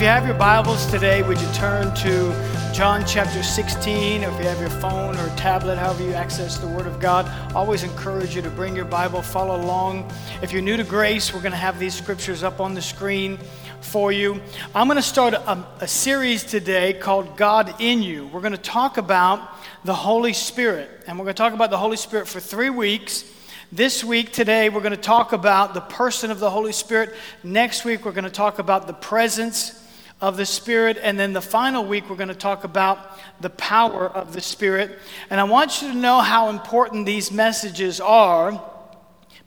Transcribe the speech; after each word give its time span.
If 0.00 0.04
you 0.04 0.08
have 0.08 0.24
your 0.24 0.36
Bibles 0.36 0.86
today, 0.86 1.22
would 1.22 1.38
you 1.38 1.52
turn 1.52 1.94
to 1.96 2.72
John 2.72 3.04
chapter 3.06 3.42
16, 3.42 4.24
or 4.24 4.30
if 4.30 4.38
you 4.38 4.48
have 4.48 4.58
your 4.58 4.70
phone 4.70 5.14
or 5.14 5.28
tablet, 5.36 5.76
however 5.76 6.02
you 6.02 6.14
access 6.14 6.56
the 6.56 6.68
Word 6.68 6.86
of 6.86 6.98
God, 7.00 7.30
always 7.54 7.82
encourage 7.82 8.34
you 8.34 8.40
to 8.40 8.48
bring 8.48 8.74
your 8.74 8.86
Bible, 8.86 9.20
follow 9.20 9.60
along. 9.60 10.10
If 10.40 10.52
you're 10.52 10.62
new 10.62 10.78
to 10.78 10.84
grace, 10.84 11.34
we're 11.34 11.42
going 11.42 11.52
to 11.52 11.58
have 11.58 11.78
these 11.78 11.94
scriptures 11.94 12.42
up 12.42 12.60
on 12.60 12.72
the 12.72 12.80
screen 12.80 13.36
for 13.82 14.10
you. 14.10 14.40
I'm 14.74 14.86
going 14.86 14.96
to 14.96 15.02
start 15.02 15.34
a, 15.34 15.66
a 15.80 15.86
series 15.86 16.44
today 16.44 16.94
called 16.94 17.36
God 17.36 17.74
in 17.78 18.02
You. 18.02 18.26
We're 18.28 18.40
going 18.40 18.52
to 18.52 18.58
talk 18.58 18.96
about 18.96 19.50
the 19.84 19.94
Holy 19.94 20.32
Spirit, 20.32 20.88
and 21.06 21.18
we're 21.18 21.26
going 21.26 21.34
to 21.34 21.42
talk 21.42 21.52
about 21.52 21.68
the 21.68 21.76
Holy 21.76 21.98
Spirit 21.98 22.26
for 22.26 22.40
three 22.40 22.70
weeks. 22.70 23.30
This 23.70 24.02
week, 24.02 24.32
today, 24.32 24.70
we're 24.70 24.80
going 24.80 24.92
to 24.92 24.96
talk 24.96 25.34
about 25.34 25.74
the 25.74 25.82
person 25.82 26.30
of 26.30 26.40
the 26.40 26.48
Holy 26.48 26.72
Spirit. 26.72 27.14
Next 27.44 27.84
week, 27.84 28.06
we're 28.06 28.12
going 28.12 28.24
to 28.24 28.30
talk 28.30 28.58
about 28.58 28.86
the 28.86 28.94
presence 28.94 29.76
of 30.20 30.36
the 30.36 30.46
Spirit. 30.46 30.98
And 31.02 31.18
then 31.18 31.32
the 31.32 31.40
final 31.40 31.84
week, 31.84 32.08
we're 32.10 32.16
going 32.16 32.28
to 32.28 32.34
talk 32.34 32.64
about 32.64 33.18
the 33.40 33.50
power 33.50 34.06
of 34.06 34.32
the 34.32 34.40
Spirit. 34.40 34.98
And 35.30 35.40
I 35.40 35.44
want 35.44 35.82
you 35.82 35.88
to 35.88 35.94
know 35.94 36.20
how 36.20 36.50
important 36.50 37.06
these 37.06 37.30
messages 37.30 38.00
are 38.00 38.62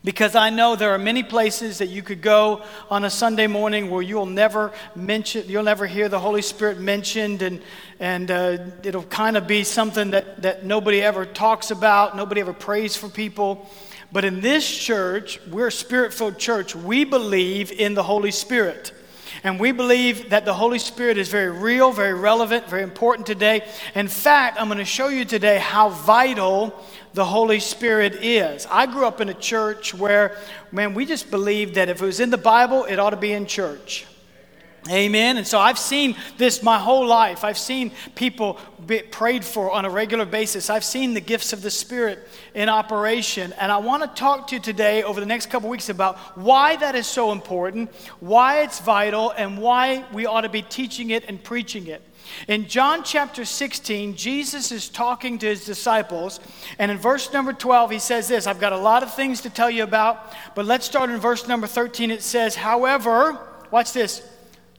because 0.04 0.36
I 0.36 0.50
know 0.50 0.76
there 0.76 0.92
are 0.92 0.98
many 0.98 1.24
places 1.24 1.78
that 1.78 1.88
you 1.88 2.04
could 2.04 2.22
go 2.22 2.64
on 2.90 3.06
a 3.06 3.10
Sunday 3.10 3.48
morning 3.48 3.90
where 3.90 4.02
you'll 4.02 4.26
never 4.26 4.74
mention, 4.96 5.48
you'll 5.48 5.64
never 5.64 5.88
hear 5.88 6.10
the 6.10 6.20
Holy 6.20 6.42
Spirit 6.42 6.78
mentioned, 6.78 7.42
and, 7.42 7.62
and 8.00 8.30
uh, 8.30 8.58
it'll 8.84 9.04
kind 9.04 9.38
of 9.38 9.48
be 9.48 9.64
something 9.64 10.12
that, 10.12 10.42
that 10.42 10.66
nobody 10.66 11.02
ever 11.02 11.26
talks 11.26 11.72
about, 11.72 12.18
nobody 12.18 12.42
ever 12.42 12.52
prays 12.52 12.98
for 12.98 13.08
people. 13.08 13.70
But 14.12 14.26
in 14.26 14.42
this 14.42 14.70
church, 14.70 15.40
we're 15.48 15.68
a 15.68 15.72
spirit 15.72 16.14
filled 16.14 16.38
church. 16.38 16.76
We 16.76 17.06
believe 17.06 17.72
in 17.72 17.94
the 17.94 18.04
Holy 18.04 18.32
Spirit. 18.32 18.92
And 19.44 19.60
we 19.60 19.72
believe 19.72 20.30
that 20.30 20.46
the 20.46 20.54
Holy 20.54 20.80
Spirit 20.80 21.18
is 21.18 21.30
very 21.30 21.50
real, 21.50 21.92
very 21.92 22.14
relevant, 22.14 22.70
very 22.70 22.84
important 22.84 23.26
today. 23.26 23.66
In 23.96 24.08
fact, 24.08 24.60
I'm 24.60 24.68
going 24.68 24.78
to 24.78 24.86
show 24.86 25.08
you 25.08 25.26
today 25.26 25.58
how 25.58 25.90
vital 25.90 26.74
the 27.14 27.26
Holy 27.26 27.60
Spirit 27.60 28.24
is. 28.24 28.68
I 28.70 28.86
grew 28.86 29.06
up 29.06 29.22
in 29.22 29.30
a 29.30 29.34
church 29.34 29.94
where, 29.94 30.38
man, 30.72 30.94
we 30.94 31.06
just 31.06 31.32
believed 31.32 31.76
that 31.76 31.90
if 31.90 32.02
it 32.02 32.06
was 32.06 32.20
in 32.20 32.30
the 32.30 32.38
Bible, 32.38 32.86
it 32.86 33.00
ought 33.00 33.12
to 33.12 33.18
be 33.18 33.32
in 33.32 33.46
church. 33.46 34.06
Amen. 34.90 35.38
And 35.38 35.48
so 35.48 35.60
I've 35.60 35.80
seen 35.80 36.16
this 36.38 36.62
my 36.62 36.78
whole 36.78 37.06
life. 37.08 37.46
I've 37.46 37.58
seen 37.58 37.92
people 38.16 38.60
prayed 39.12 39.46
for 39.46 39.72
on 39.72 39.86
a 39.86 39.90
regular 39.90 40.26
basis. 40.26 40.70
I've 40.70 40.84
seen 40.84 41.14
the 41.14 41.22
gifts 41.22 41.54
of 41.54 41.62
the 41.62 41.72
Spirit 41.72 42.28
in 42.54 42.68
operation. 42.68 43.54
And 43.54 43.72
I 43.72 43.78
want 43.78 44.04
to 44.04 44.10
talk 44.20 44.48
to 44.48 44.56
you 44.56 44.62
today 44.62 45.02
over 45.04 45.22
the 45.22 45.26
next 45.26 45.50
couple 45.50 45.70
weeks 45.70 45.88
about 45.88 46.18
why 46.38 46.76
that 46.78 46.96
is 46.96 47.08
so 47.08 47.32
important, 47.32 47.94
why 48.20 48.62
it's 48.62 48.82
vital, 48.82 49.32
and 49.32 49.58
why 49.58 50.06
we 50.12 50.26
ought 50.26 50.42
to 50.42 50.50
be 50.50 50.62
teaching 50.62 51.12
it 51.12 51.24
and 51.30 51.42
preaching 51.42 51.88
it. 51.88 52.02
In 52.48 52.68
John 52.68 53.04
chapter 53.04 53.46
16, 53.46 54.16
Jesus 54.16 54.72
is 54.72 54.90
talking 54.90 55.38
to 55.40 55.46
his 55.46 55.66
disciples, 55.66 56.40
and 56.80 56.90
in 56.90 56.98
verse 56.98 57.32
number 57.32 57.54
12, 57.54 57.92
he 57.92 58.00
says 58.00 58.28
this 58.28 58.48
I've 58.48 58.62
got 58.62 58.74
a 58.74 58.78
lot 58.78 59.04
of 59.04 59.14
things 59.14 59.42
to 59.42 59.50
tell 59.50 59.70
you 59.70 59.84
about, 59.84 60.34
but 60.56 60.66
let's 60.66 60.86
start 60.86 61.10
in 61.10 61.20
verse 61.20 61.48
number 61.48 61.68
13. 61.68 62.12
It 62.12 62.24
says, 62.24 62.56
However, 62.56 63.38
watch 63.72 63.94
this. 63.94 64.22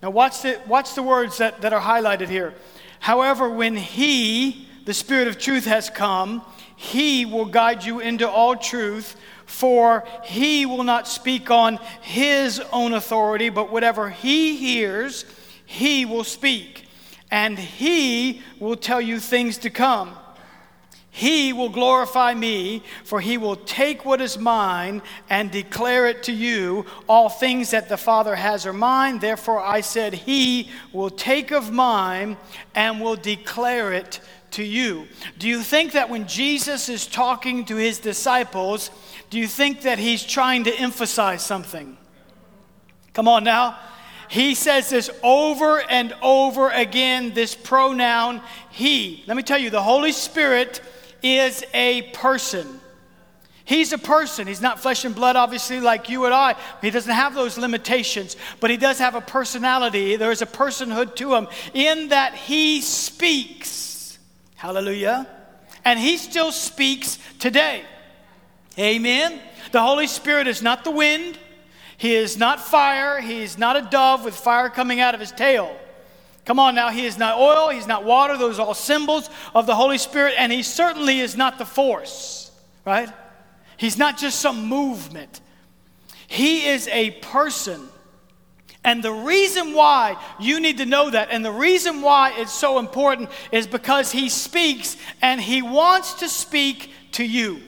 Now, 0.05 0.11
watch 0.11 0.43
the, 0.43 0.61
watch 0.67 0.95
the 0.95 1.03
words 1.03 1.39
that, 1.39 1.63
that 1.63 1.73
are 1.73 1.81
highlighted 1.81 2.29
here. 2.29 2.53
However, 3.01 3.49
when 3.49 3.75
He, 3.75 4.69
the 4.85 4.93
Spirit 4.93 5.29
of 5.29 5.39
truth, 5.39 5.65
has 5.65 5.89
come, 5.89 6.43
He 6.77 7.25
will 7.25 7.47
guide 7.47 7.83
you 7.85 8.01
into 8.01 8.29
all 8.29 8.55
truth, 8.55 9.17
for 9.47 10.05
He 10.25 10.67
will 10.67 10.85
not 10.85 11.09
speak 11.09 11.51
on 11.51 11.79
His 12.03 12.61
own 12.71 12.93
authority, 12.93 13.49
but 13.49 13.73
whatever 13.73 14.11
He 14.11 14.57
hears, 14.57 15.25
He 15.65 16.05
will 16.05 16.25
speak, 16.25 16.87
and 17.31 17.59
He 17.59 18.43
will 18.61 18.77
tell 18.77 19.01
you 19.01 19.19
things 19.19 19.57
to 19.57 19.71
come. 19.71 20.15
He 21.17 21.53
will 21.53 21.69
glorify 21.69 22.35
me, 22.35 22.83
for 23.05 23.21
he 23.21 23.39
will 23.39 23.55
take 23.55 24.05
what 24.05 24.21
is 24.21 24.37
mine 24.37 25.01
and 25.31 25.49
declare 25.49 26.09
it 26.09 26.25
to 26.25 26.33
you. 26.33 26.87
All 27.09 27.29
things 27.29 27.71
that 27.71 27.89
the 27.89 27.97
Father 27.97 28.35
has 28.35 28.67
are 28.67 28.73
mine. 28.73 29.21
Therefore, 29.21 29.61
I 29.61 29.81
said, 29.81 30.13
He 30.13 30.71
will 30.93 31.11
take 31.11 31.53
of 31.53 31.71
mine 31.71 32.37
and 32.75 33.01
will 33.01 33.15
declare 33.15 33.93
it 33.93 34.19
to 34.51 34.65
you. 34.65 35.07
Do 35.39 35.47
you 35.47 35.63
think 35.63 35.93
that 35.93 36.11
when 36.11 36.27
Jesus 36.27 36.89
is 36.89 37.07
talking 37.07 37.65
to 37.67 37.77
his 37.77 38.01
disciples, 38.01 38.91
do 39.31 39.39
you 39.39 39.47
think 39.47 39.83
that 39.83 40.01
he's 40.01 40.25
trying 40.25 40.65
to 40.65 40.75
emphasize 40.75 41.47
something? 41.47 41.97
Come 43.13 43.29
on 43.29 43.45
now. 43.45 43.79
He 44.29 44.57
says 44.57 44.91
this 44.91 45.11
over 45.23 45.81
and 45.81 46.13
over 46.23 46.71
again, 46.71 47.35
this 47.35 47.55
pronoun, 47.55 48.43
he. 48.71 49.23
Let 49.29 49.37
me 49.37 49.45
tell 49.45 49.59
you, 49.59 49.71
the 49.71 49.81
Holy 49.81 50.11
Spirit 50.11 50.81
is 51.25 51.65
a 51.73 52.03
person. 52.13 52.81
He's 53.65 53.95
a 53.95 53.99
person. 53.99 54.47
He's 54.47 54.61
not 54.61 54.79
flesh 54.79 55.07
and 55.07 55.15
blood, 55.15 55.37
obviously, 55.37 55.81
like 55.81 56.11
you 56.11 56.27
and 56.27 56.35
I. 56.35 56.55
He 56.83 56.91
doesn't 56.91 57.13
have 57.13 57.35
those 57.35 57.57
limitations, 57.57 58.37
but 58.61 58.71
he 58.71 58.77
does 58.77 58.99
have 58.99 59.15
a 59.15 59.23
personality. 59.23 60.17
There 60.17 60.31
is 60.31 60.43
a 60.43 60.47
personhood 60.47 61.17
to 61.17 61.35
him 61.35 61.49
in 61.73 62.11
that 62.11 62.35
he 62.35 62.83
speaks. 62.83 64.19
Hallelujah. 64.57 65.27
And 65.85 65.99
he 65.99 66.19
still 66.19 66.53
speaks 66.53 67.19
today. 67.39 67.85
Amen. 68.79 69.41
The 69.73 69.81
Holy 69.81 70.07
Spirit 70.07 70.47
is 70.47 70.61
not 70.61 70.85
the 70.85 70.91
wind, 70.91 71.39
he 71.97 72.15
is 72.15 72.37
not 72.37 72.61
fire, 72.61 73.21
he 73.21 73.43
is 73.43 73.57
not 73.57 73.77
a 73.77 73.83
dove 73.83 74.25
with 74.25 74.35
fire 74.35 74.69
coming 74.69 75.01
out 75.01 75.15
of 75.15 75.21
his 75.21 75.33
tail. 75.33 75.75
Come 76.45 76.59
on 76.59 76.75
now, 76.75 76.91
he 76.91 77.07
is 77.07 77.17
not 77.17 77.39
oil, 77.39 77.71
he's 77.71 77.87
not 77.87 78.05
water. 78.05 78.37
Those 78.37 78.59
are 78.59 78.67
all 78.67 78.75
symbols 78.75 79.31
of 79.55 79.67
the 79.67 79.75
Holy 79.75 79.99
Spirit, 79.99 80.35
and 80.37 80.53
he 80.53 80.63
certainly 80.63 81.21
is 81.21 81.37
not 81.37 81.59
the 81.59 81.65
force, 81.65 82.51
right? 82.85 83.09
He's 83.77 83.97
not 83.97 84.19
just 84.19 84.41
some 84.41 84.67
movement. 84.67 85.41
He 86.27 86.67
is 86.67 86.87
a 86.89 87.13
person. 87.13 87.89
And 88.85 89.03
the 89.03 89.13
reason 89.13 89.73
why 89.73 90.23
you 90.39 90.61
need 90.61 90.79
to 90.79 90.87
know 90.87 91.09
that, 91.09 91.29
and 91.31 91.43
the 91.43 91.51
reason 91.51 92.03
why 92.03 92.35
it's 92.37 92.53
so 92.53 92.79
important, 92.79 93.31
is 93.51 93.67
because 93.67 94.13
he 94.13 94.29
speaks 94.29 94.99
and 95.23 95.41
he 95.41 95.63
wants 95.63 96.15
to 96.15 96.29
speak 96.29 96.91
to 97.13 97.25
you 97.25 97.63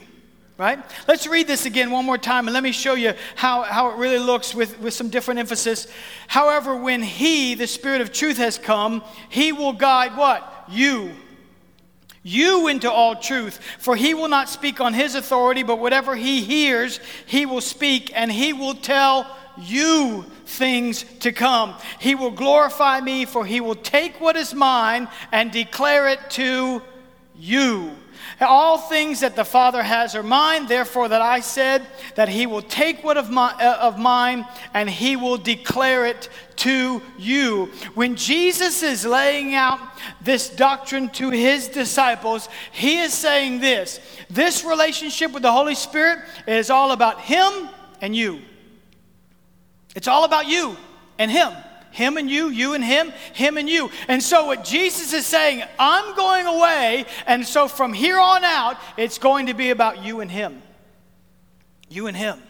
right? 0.59 0.79
Let's 1.07 1.27
read 1.27 1.47
this 1.47 1.67
again 1.67 1.91
one 1.91 2.05
more 2.05 2.19
time 2.19 2.47
and 2.47 2.55
let 2.55 2.63
me 2.63 2.73
show 2.73 2.95
you 2.95 3.13
how, 3.35 3.63
how 3.63 3.91
it 3.91 3.97
really 3.97 4.19
looks 4.19 4.55
with, 4.55 4.79
with 4.81 4.95
some 4.95 5.11
different 5.11 5.41
emphasis. 5.41 5.87
However, 6.29 6.75
when 6.75 7.03
He, 7.03 7.55
the 7.55 7.67
Spirit 7.67 8.01
of 8.01 8.13
truth, 8.13 8.39
has 8.39 8.59
come, 8.59 9.03
He 9.29 9.53
will 9.53 9.75
guide 9.75 10.17
what? 10.17 10.65
You. 10.69 11.13
You 12.23 12.69
into 12.69 12.91
all 12.91 13.17
truth. 13.17 13.61
For 13.79 13.95
He 13.97 14.15
will 14.15 14.29
not 14.29 14.49
speak 14.49 14.81
on 14.81 14.95
His 14.95 15.15
authority, 15.15 15.63
but 15.63 15.79
whatever 15.79 16.17
He 16.17 16.43
hears, 16.43 17.01
He 17.27 17.45
will 17.45 17.61
speak, 17.61 18.11
and 18.15 18.33
He 18.33 18.53
will 18.53 18.75
tell 18.75 19.27
you 19.59 20.25
things 20.47 21.05
to 21.21 21.33
come. 21.33 21.75
He 21.99 22.15
will 22.15 22.31
glorify 22.31 23.01
me, 23.01 23.27
for 23.27 23.45
He 23.45 23.61
will 23.61 23.75
take 23.75 24.21
what 24.21 24.37
is 24.37 24.55
mine 24.55 25.09
and 25.33 25.53
declare 25.53 26.09
it 26.09 26.31
to 26.31 26.83
you. 27.37 27.93
All 28.41 28.79
things 28.79 29.21
that 29.21 29.37
the 29.37 29.45
Father 29.45 29.83
has 29.83 30.15
are 30.15 30.23
mine, 30.23 30.67
therefore, 30.67 31.09
that 31.09 31.23
I 31.23 31.41
said 31.41 31.87
that 32.15 32.29
He 32.29 32.47
will 32.47 32.63
take 32.63 33.03
what 33.03 33.17
of, 33.17 33.31
my, 33.31 33.53
uh, 33.53 33.79
of 33.81 33.99
mine 33.99 34.47
and 34.75 34.89
He 34.89 35.17
will 35.17 35.39
declare 35.39 36.07
it 36.07 36.29
to 36.57 37.03
you. 37.19 37.67
When 37.95 38.17
Jesus 38.17 38.83
is 38.83 39.05
laying 39.05 39.55
out 39.55 39.81
this 40.21 40.49
doctrine 40.49 41.09
to 41.11 41.31
His 41.31 41.69
disciples, 41.69 42.49
He 42.73 42.99
is 43.01 43.15
saying 43.15 43.61
this 43.61 44.01
this 44.29 44.65
relationship 44.65 45.33
with 45.33 45.43
the 45.43 45.53
Holy 45.53 45.75
Spirit 45.75 46.21
is 46.47 46.71
all 46.71 46.93
about 46.93 47.21
Him 47.21 47.69
and 48.01 48.15
you. 48.15 48.41
It's 49.95 50.09
all 50.09 50.25
about 50.25 50.47
you 50.47 50.77
and 51.19 51.31
Him. 51.31 51.53
Him 51.97 52.19
and 52.19 52.31
you, 52.31 52.51
you 52.51 52.75
and 52.75 52.85
him, 52.85 53.11
him 53.33 53.57
and 53.57 53.71
you. 53.71 53.91
And 54.07 54.23
so, 54.23 54.45
what 54.49 54.65
Jesus 54.65 55.15
is 55.15 55.25
saying, 55.25 55.63
I'm 55.79 56.15
going 56.15 56.47
away, 56.47 57.07
and 57.27 57.47
so 57.47 57.69
from 57.69 57.95
here 57.95 58.21
on 58.21 58.45
out, 58.45 58.77
it's 58.99 59.17
going 59.17 59.47
to 59.47 59.55
be 59.55 59.71
about 59.71 60.05
you 60.05 60.21
and 60.21 60.31
him. 60.31 60.61
You 61.89 62.07
and 62.07 62.15
him. 62.15 62.43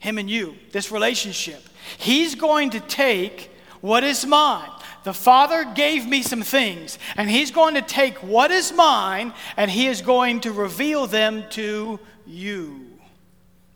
Him 0.00 0.18
and 0.18 0.28
you. 0.28 0.56
This 0.72 0.90
relationship. 0.90 1.62
He's 1.98 2.34
going 2.34 2.70
to 2.70 2.80
take 2.80 3.52
what 3.80 4.02
is 4.02 4.26
mine. 4.26 4.70
The 5.04 5.14
Father 5.14 5.64
gave 5.64 6.04
me 6.08 6.22
some 6.22 6.42
things, 6.42 6.98
and 7.16 7.30
He's 7.30 7.52
going 7.52 7.76
to 7.76 7.82
take 7.82 8.16
what 8.24 8.50
is 8.50 8.72
mine 8.72 9.34
and 9.56 9.70
He 9.70 9.86
is 9.86 10.02
going 10.02 10.40
to 10.40 10.50
reveal 10.50 11.06
them 11.06 11.44
to 11.50 12.00
you. 12.26 12.87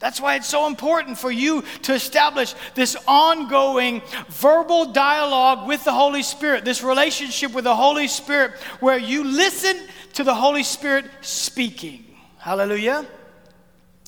That's 0.03 0.21
why 0.21 0.35
it's 0.35 0.49
so 0.49 0.67
important 0.67 1.17
for 1.17 1.31
you 1.31 1.63
to 1.83 1.95
establish 1.95 2.57
this 2.75 2.97
ongoing 3.07 4.03
verbal 4.31 4.87
dialogue 4.87 5.69
with 5.69 5.85
the 5.85 5.93
Holy 5.93 6.25
Spirit, 6.25 6.65
this 6.65 6.83
relationship 6.83 7.53
with 7.53 7.63
the 7.63 7.77
Holy 7.77 8.09
Spirit 8.09 8.55
where 8.81 8.99
you 8.99 9.23
listen 9.23 9.77
to 10.15 10.25
the 10.25 10.35
Holy 10.35 10.65
Spirit 10.65 11.05
speaking. 11.21 12.05
Hallelujah. 12.39 13.07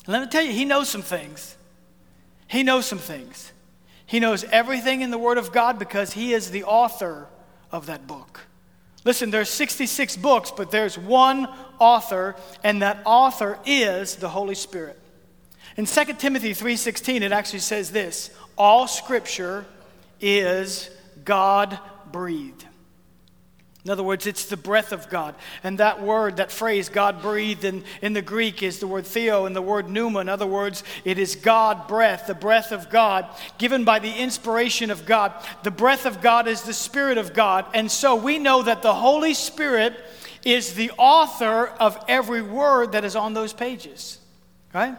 Let 0.08 0.22
me 0.22 0.28
tell 0.28 0.42
you, 0.42 0.50
He 0.50 0.64
knows 0.64 0.88
some 0.88 1.00
things. 1.00 1.56
He 2.48 2.64
knows 2.64 2.86
some 2.86 2.98
things. 2.98 3.52
He 4.04 4.18
knows 4.18 4.42
everything 4.50 5.00
in 5.00 5.12
the 5.12 5.18
Word 5.18 5.38
of 5.38 5.52
God 5.52 5.78
because 5.78 6.12
He 6.12 6.34
is 6.34 6.50
the 6.50 6.64
author 6.64 7.28
of 7.70 7.86
that 7.86 8.08
book. 8.08 8.40
Listen, 9.04 9.30
there's 9.30 9.48
66 9.48 10.16
books, 10.16 10.50
but 10.50 10.72
there's 10.72 10.98
one 10.98 11.46
author, 11.78 12.34
and 12.64 12.82
that 12.82 13.00
author 13.04 13.60
is 13.64 14.16
the 14.16 14.28
Holy 14.28 14.56
Spirit. 14.56 14.98
In 15.76 15.86
2 15.86 16.04
Timothy 16.18 16.54
3:16 16.54 17.22
it 17.22 17.32
actually 17.32 17.58
says 17.60 17.90
this, 17.90 18.30
all 18.56 18.86
scripture 18.86 19.66
is 20.20 20.90
God 21.24 21.78
breathed. 22.12 22.64
In 23.84 23.90
other 23.90 24.02
words, 24.02 24.26
it's 24.26 24.46
the 24.46 24.56
breath 24.56 24.92
of 24.92 25.10
God. 25.10 25.34
And 25.62 25.76
that 25.78 26.00
word, 26.00 26.38
that 26.38 26.50
phrase, 26.50 26.88
God 26.88 27.20
breathed, 27.20 27.64
in, 27.64 27.84
in 28.00 28.14
the 28.14 28.22
Greek 28.22 28.62
is 28.62 28.78
the 28.78 28.86
word 28.86 29.06
theo 29.06 29.44
and 29.44 29.54
the 29.54 29.60
word 29.60 29.90
pneuma. 29.90 30.20
In 30.20 30.28
other 30.30 30.46
words, 30.46 30.82
it 31.04 31.18
is 31.18 31.36
God 31.36 31.86
breath, 31.86 32.26
the 32.26 32.34
breath 32.34 32.72
of 32.72 32.88
God, 32.88 33.26
given 33.58 33.84
by 33.84 33.98
the 33.98 34.10
inspiration 34.10 34.90
of 34.90 35.04
God. 35.04 35.34
The 35.64 35.70
breath 35.70 36.06
of 36.06 36.22
God 36.22 36.48
is 36.48 36.62
the 36.62 36.72
Spirit 36.72 37.18
of 37.18 37.34
God. 37.34 37.66
And 37.74 37.90
so 37.90 38.16
we 38.16 38.38
know 38.38 38.62
that 38.62 38.80
the 38.80 38.94
Holy 38.94 39.34
Spirit 39.34 39.94
is 40.46 40.72
the 40.72 40.90
author 40.92 41.66
of 41.66 42.02
every 42.08 42.40
word 42.40 42.92
that 42.92 43.04
is 43.04 43.16
on 43.16 43.34
those 43.34 43.52
pages. 43.52 44.18
Right? 44.72 44.96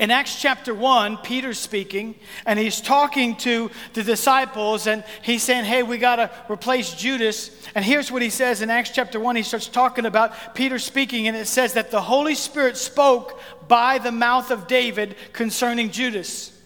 In 0.00 0.10
Acts 0.10 0.40
chapter 0.40 0.72
1, 0.72 1.18
Peter's 1.18 1.58
speaking, 1.58 2.14
and 2.46 2.58
he's 2.58 2.80
talking 2.80 3.36
to 3.36 3.70
the 3.92 4.02
disciples, 4.02 4.86
and 4.86 5.04
he's 5.20 5.42
saying, 5.42 5.66
Hey, 5.66 5.82
we 5.82 5.98
got 5.98 6.16
to 6.16 6.30
replace 6.50 6.94
Judas. 6.94 7.50
And 7.74 7.84
here's 7.84 8.10
what 8.10 8.22
he 8.22 8.30
says 8.30 8.62
in 8.62 8.70
Acts 8.70 8.88
chapter 8.88 9.20
1. 9.20 9.36
He 9.36 9.42
starts 9.42 9.68
talking 9.68 10.06
about 10.06 10.54
Peter 10.54 10.78
speaking, 10.78 11.28
and 11.28 11.36
it 11.36 11.46
says 11.46 11.74
that 11.74 11.90
the 11.90 12.00
Holy 12.00 12.34
Spirit 12.34 12.78
spoke 12.78 13.38
by 13.68 13.98
the 13.98 14.10
mouth 14.10 14.50
of 14.50 14.66
David 14.66 15.16
concerning 15.34 15.90
Judas. 15.90 16.58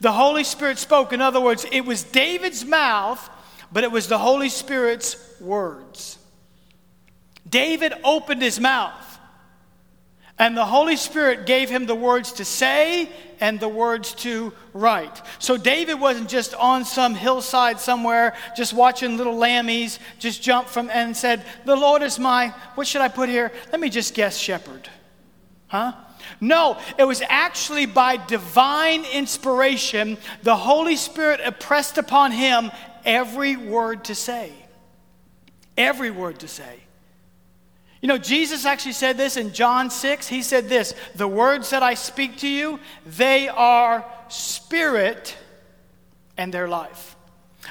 The 0.00 0.12
Holy 0.12 0.44
Spirit 0.44 0.78
spoke. 0.78 1.12
In 1.12 1.20
other 1.20 1.40
words, 1.40 1.66
it 1.72 1.80
was 1.80 2.04
David's 2.04 2.64
mouth, 2.64 3.28
but 3.72 3.82
it 3.82 3.90
was 3.90 4.06
the 4.06 4.18
Holy 4.18 4.48
Spirit's 4.48 5.16
words. 5.40 6.16
David 7.48 7.92
opened 8.04 8.42
his 8.42 8.60
mouth. 8.60 9.07
And 10.38 10.56
the 10.56 10.64
Holy 10.64 10.96
Spirit 10.96 11.46
gave 11.46 11.68
him 11.68 11.86
the 11.86 11.94
words 11.94 12.32
to 12.32 12.44
say 12.44 13.08
and 13.40 13.58
the 13.58 13.68
words 13.68 14.12
to 14.14 14.52
write. 14.72 15.22
So 15.38 15.56
David 15.56 15.94
wasn't 15.94 16.28
just 16.28 16.54
on 16.54 16.84
some 16.84 17.14
hillside 17.14 17.80
somewhere, 17.80 18.36
just 18.56 18.72
watching 18.72 19.16
little 19.16 19.34
lammies, 19.34 19.98
just 20.18 20.40
jump 20.40 20.68
from 20.68 20.90
and 20.90 21.16
said, 21.16 21.44
The 21.64 21.76
Lord 21.76 22.02
is 22.02 22.18
my, 22.18 22.48
what 22.74 22.86
should 22.86 23.00
I 23.00 23.08
put 23.08 23.28
here? 23.28 23.50
Let 23.72 23.80
me 23.80 23.90
just 23.90 24.14
guess, 24.14 24.36
shepherd. 24.36 24.88
Huh? 25.66 25.92
No, 26.40 26.78
it 26.98 27.04
was 27.04 27.22
actually 27.28 27.86
by 27.86 28.16
divine 28.16 29.04
inspiration, 29.06 30.18
the 30.42 30.56
Holy 30.56 30.96
Spirit 30.96 31.40
impressed 31.40 31.98
upon 31.98 32.32
him 32.32 32.70
every 33.04 33.56
word 33.56 34.04
to 34.04 34.14
say. 34.14 34.52
Every 35.76 36.10
word 36.10 36.40
to 36.40 36.48
say. 36.48 36.80
You 38.00 38.08
know, 38.08 38.18
Jesus 38.18 38.64
actually 38.64 38.92
said 38.92 39.16
this 39.16 39.36
in 39.36 39.52
John 39.52 39.90
6. 39.90 40.28
He 40.28 40.42
said 40.42 40.68
this 40.68 40.94
The 41.16 41.28
words 41.28 41.70
that 41.70 41.82
I 41.82 41.94
speak 41.94 42.38
to 42.38 42.48
you, 42.48 42.78
they 43.04 43.48
are 43.48 44.04
spirit 44.28 45.36
and 46.36 46.54
their 46.54 46.68
life. 46.68 47.16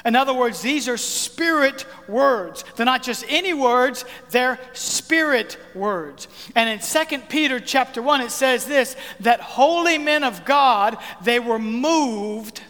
In 0.04 0.14
other 0.14 0.34
words, 0.34 0.60
these 0.60 0.88
are 0.88 0.96
spirit 0.96 1.84
words. 2.06 2.64
They're 2.76 2.86
not 2.86 3.02
just 3.02 3.24
any 3.28 3.52
words, 3.52 4.04
they're 4.30 4.58
spirit 4.72 5.56
words. 5.74 6.28
And 6.54 6.68
in 6.68 6.78
2 6.78 7.18
Peter 7.28 7.58
chapter 7.58 8.00
1 8.00 8.20
it 8.20 8.30
says 8.30 8.64
this 8.66 8.96
that 9.20 9.40
holy 9.40 9.98
men 9.98 10.22
of 10.24 10.44
God, 10.44 10.98
they 11.22 11.40
were 11.40 11.58
moved 11.58 12.62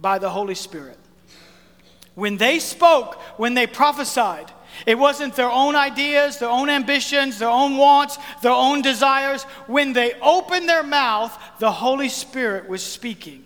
by 0.00 0.18
the 0.18 0.30
Holy 0.30 0.56
Spirit. 0.56 0.98
When 2.14 2.36
they 2.36 2.58
spoke, 2.58 3.14
when 3.38 3.54
they 3.54 3.66
prophesied, 3.66 4.50
it 4.86 4.98
wasn't 4.98 5.34
their 5.34 5.50
own 5.50 5.76
ideas, 5.76 6.38
their 6.38 6.48
own 6.48 6.68
ambitions, 6.68 7.38
their 7.38 7.48
own 7.48 7.76
wants, 7.76 8.18
their 8.42 8.52
own 8.52 8.82
desires. 8.82 9.44
When 9.66 9.92
they 9.92 10.14
opened 10.20 10.68
their 10.68 10.82
mouth, 10.82 11.36
the 11.58 11.70
Holy 11.70 12.08
Spirit 12.08 12.68
was 12.68 12.82
speaking. 12.82 13.44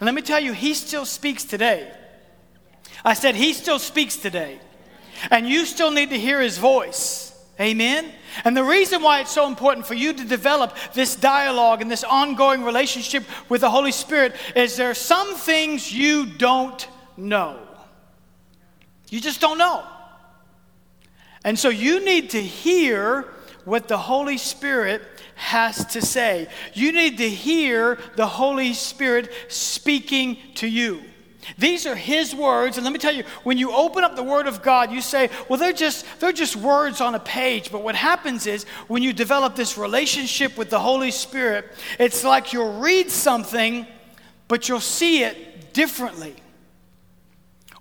And 0.00 0.06
let 0.06 0.14
me 0.14 0.22
tell 0.22 0.40
you, 0.40 0.52
He 0.52 0.74
still 0.74 1.04
speaks 1.04 1.44
today. 1.44 1.92
I 3.04 3.14
said, 3.14 3.34
He 3.34 3.52
still 3.52 3.78
speaks 3.78 4.16
today. 4.16 4.58
And 5.30 5.48
you 5.48 5.64
still 5.66 5.90
need 5.90 6.10
to 6.10 6.18
hear 6.18 6.40
His 6.40 6.58
voice. 6.58 7.28
Amen? 7.60 8.10
And 8.44 8.56
the 8.56 8.64
reason 8.64 9.02
why 9.02 9.20
it's 9.20 9.30
so 9.30 9.46
important 9.46 9.86
for 9.86 9.94
you 9.94 10.12
to 10.12 10.24
develop 10.24 10.76
this 10.94 11.14
dialogue 11.14 11.82
and 11.82 11.90
this 11.90 12.02
ongoing 12.02 12.64
relationship 12.64 13.24
with 13.48 13.60
the 13.60 13.70
Holy 13.70 13.92
Spirit 13.92 14.34
is 14.56 14.76
there 14.76 14.90
are 14.90 14.94
some 14.94 15.36
things 15.36 15.92
you 15.92 16.26
don't 16.26 16.88
know. 17.16 17.60
You 19.10 19.20
just 19.20 19.40
don't 19.40 19.58
know. 19.58 19.84
And 21.44 21.58
so 21.58 21.68
you 21.68 22.04
need 22.04 22.30
to 22.30 22.42
hear 22.42 23.26
what 23.64 23.88
the 23.88 23.98
Holy 23.98 24.38
Spirit 24.38 25.02
has 25.34 25.84
to 25.86 26.02
say. 26.02 26.48
You 26.74 26.92
need 26.92 27.18
to 27.18 27.28
hear 27.28 27.98
the 28.16 28.26
Holy 28.26 28.74
Spirit 28.74 29.30
speaking 29.48 30.38
to 30.56 30.66
you. 30.66 31.02
These 31.58 31.86
are 31.86 31.96
his 31.96 32.34
words 32.34 32.76
and 32.76 32.84
let 32.84 32.92
me 32.92 33.00
tell 33.00 33.14
you 33.14 33.24
when 33.42 33.58
you 33.58 33.72
open 33.72 34.04
up 34.04 34.14
the 34.14 34.22
word 34.22 34.46
of 34.46 34.62
God 34.62 34.92
you 34.92 35.00
say 35.00 35.28
well 35.48 35.58
they're 35.58 35.72
just 35.72 36.06
they're 36.20 36.30
just 36.30 36.54
words 36.54 37.00
on 37.00 37.16
a 37.16 37.18
page 37.18 37.72
but 37.72 37.82
what 37.82 37.96
happens 37.96 38.46
is 38.46 38.62
when 38.86 39.02
you 39.02 39.12
develop 39.12 39.56
this 39.56 39.76
relationship 39.76 40.56
with 40.56 40.70
the 40.70 40.78
Holy 40.78 41.10
Spirit 41.10 41.68
it's 41.98 42.22
like 42.22 42.52
you'll 42.52 42.78
read 42.78 43.10
something 43.10 43.88
but 44.46 44.68
you'll 44.68 44.80
see 44.80 45.24
it 45.24 45.72
differently. 45.72 46.36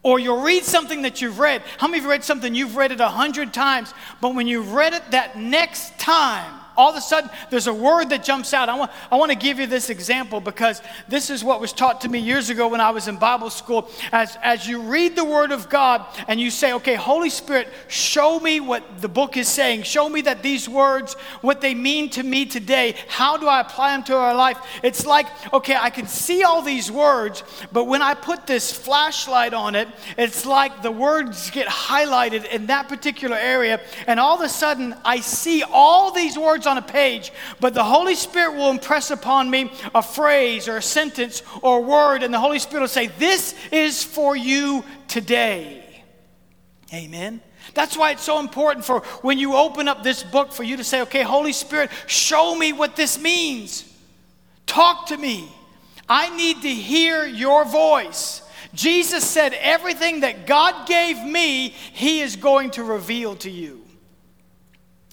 Or 0.04 0.20
you'll 0.20 0.42
read 0.42 0.64
something 0.64 1.04
that 1.04 1.22
you've 1.22 1.40
read. 1.40 1.62
How 1.78 1.88
many 1.88 2.00
of 2.00 2.06
you 2.06 2.10
read 2.10 2.24
something 2.24 2.56
you've 2.56 2.76
read 2.76 2.92
it 2.92 3.00
a 3.00 3.10
hundred 3.10 3.54
times, 3.54 3.94
but 4.20 4.34
when 4.34 4.48
you 4.48 4.62
read 4.62 4.94
it 4.94 5.12
that 5.12 5.38
next 5.38 6.00
time, 6.00 6.61
all 6.78 6.90
of 6.90 6.96
a 6.96 7.02
sudden 7.02 7.30
there's 7.50 7.68
a 7.68 7.74
word 7.74 8.10
that 8.10 8.24
jumps 8.24 8.54
out. 8.54 8.70
I 8.70 8.78
want, 8.78 8.92
I 9.12 9.16
want 9.16 9.32
to 9.32 9.38
give 9.38 9.60
you 9.60 9.68
this 9.68 9.90
example 9.90 10.40
because 10.40 10.82
this 11.08 11.30
is 11.30 11.44
what 11.44 11.62
was 11.62 11.74
taught 11.74 12.02
to 12.02 12.10
me 12.10 12.20
years 12.20 12.50
ago 12.50 12.68
when 12.68 12.82
I 12.82 12.92
was 12.92 13.08
in 13.08 13.18
Bible 13.18 13.50
school. 13.50 13.90
As, 14.12 14.38
as 14.42 14.68
you 14.68 14.82
read 14.82 15.16
the 15.16 15.26
Word 15.26 15.52
of 15.52 15.70
God 15.70 16.06
and 16.28 16.40
you 16.40 16.52
say, 16.52 16.74
okay, 16.74 16.96
Holy 16.96 17.30
Spirit, 17.30 17.68
show 17.88 18.40
me 18.40 18.60
what 18.60 19.02
the 19.02 19.10
book 19.10 19.38
is 19.38 19.48
saying. 19.48 19.84
Show 19.84 20.10
me 20.10 20.22
that 20.22 20.44
these 20.44 20.68
words, 20.68 21.14
what 21.42 21.62
they 21.62 21.74
mean 21.74 22.10
to 22.12 22.24
me 22.24 22.46
today. 22.46 22.96
How 23.08 23.38
do 23.38 23.48
I 23.48 23.62
apply 23.62 23.92
them 23.92 24.04
to 24.04 24.16
our 24.16 24.36
life? 24.36 24.58
It's 24.84 25.06
like, 25.06 25.28
okay, 25.54 25.76
I 25.76 25.90
can 25.90 26.08
see 26.08 26.44
all 26.44 26.62
these 26.62 26.92
words, 26.92 27.44
but 27.72 27.86
when 27.86 28.02
I 28.02 28.14
put 28.14 28.48
this 28.48 28.72
flashlight 28.72 29.54
on 29.54 29.76
it, 29.76 29.88
it's 30.18 30.46
like 30.46 30.82
the 30.82 30.92
words 30.92 31.50
get 31.52 31.68
highlighted 31.68 32.46
in 32.46 32.68
that 32.68 32.88
particular 32.88 33.38
area. 33.38 33.82
And 34.08 34.20
all 34.20 34.36
of 34.36 34.42
a 34.42 34.50
sudden, 34.50 34.96
I 35.04 35.20
see 35.20 35.64
all 35.64 36.12
these 36.12 36.38
words 36.38 36.61
words 36.62 36.68
on 36.68 36.78
a 36.78 36.82
page, 36.82 37.32
but 37.60 37.74
the 37.74 37.84
Holy 37.84 38.14
Spirit 38.14 38.56
will 38.56 38.70
impress 38.70 39.10
upon 39.10 39.50
me 39.50 39.72
a 39.96 40.02
phrase 40.04 40.68
or 40.68 40.78
a 40.78 40.82
sentence 40.82 41.42
or 41.64 41.80
a 41.80 41.82
word, 41.82 42.22
and 42.22 42.32
the 42.32 42.40
Holy 42.40 42.60
Spirit 42.60 42.82
will 42.82 42.88
say, 42.88 43.08
This 43.08 43.56
is 43.72 44.04
for 44.04 44.36
you 44.36 44.84
today. 45.08 46.04
Amen. 46.94 47.42
That's 47.74 47.98
why 47.98 48.12
it's 48.12 48.24
so 48.24 48.40
important 48.40 48.86
for 48.86 49.00
when 49.22 49.40
you 49.40 49.56
open 49.56 49.88
up 49.88 50.04
this 50.04 50.24
book 50.24 50.52
for 50.52 50.64
you 50.64 50.78
to 50.78 50.84
say, 50.84 51.02
okay, 51.02 51.24
Holy 51.24 51.54
Spirit, 51.54 51.90
show 52.06 52.54
me 52.54 52.74
what 52.74 52.98
this 52.98 53.18
means. 53.18 53.88
Talk 54.66 55.08
to 55.08 55.18
me. 55.18 55.48
I 56.10 56.36
need 56.36 56.64
to 56.64 56.70
hear 56.70 57.26
your 57.26 57.64
voice. 57.64 58.42
Jesus 58.74 59.24
said, 59.24 59.54
everything 59.54 60.22
that 60.22 60.46
God 60.46 60.86
gave 60.86 61.24
me, 61.24 61.70
He 61.70 62.20
is 62.20 62.36
going 62.36 62.72
to 62.72 62.84
reveal 62.84 63.36
to 63.38 63.50
you 63.50 63.81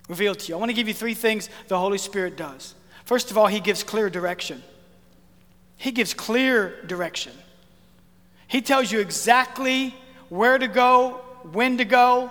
revealed 0.08 0.40
to 0.40 0.48
you. 0.48 0.54
I 0.54 0.58
want 0.58 0.70
to 0.70 0.74
give 0.74 0.88
you 0.88 0.94
three 0.94 1.14
things 1.14 1.48
the 1.68 1.78
Holy 1.78 1.98
Spirit 1.98 2.36
does. 2.36 2.74
First 3.04 3.30
of 3.30 3.38
all, 3.38 3.46
He 3.46 3.60
gives 3.60 3.82
clear 3.82 4.10
direction. 4.10 4.62
He 5.76 5.92
gives 5.92 6.12
clear 6.14 6.82
direction. 6.86 7.32
He 8.48 8.62
tells 8.62 8.90
you 8.90 9.00
exactly 9.00 9.94
where 10.28 10.58
to 10.58 10.68
go, 10.68 11.20
when 11.52 11.78
to 11.78 11.84
go. 11.84 12.30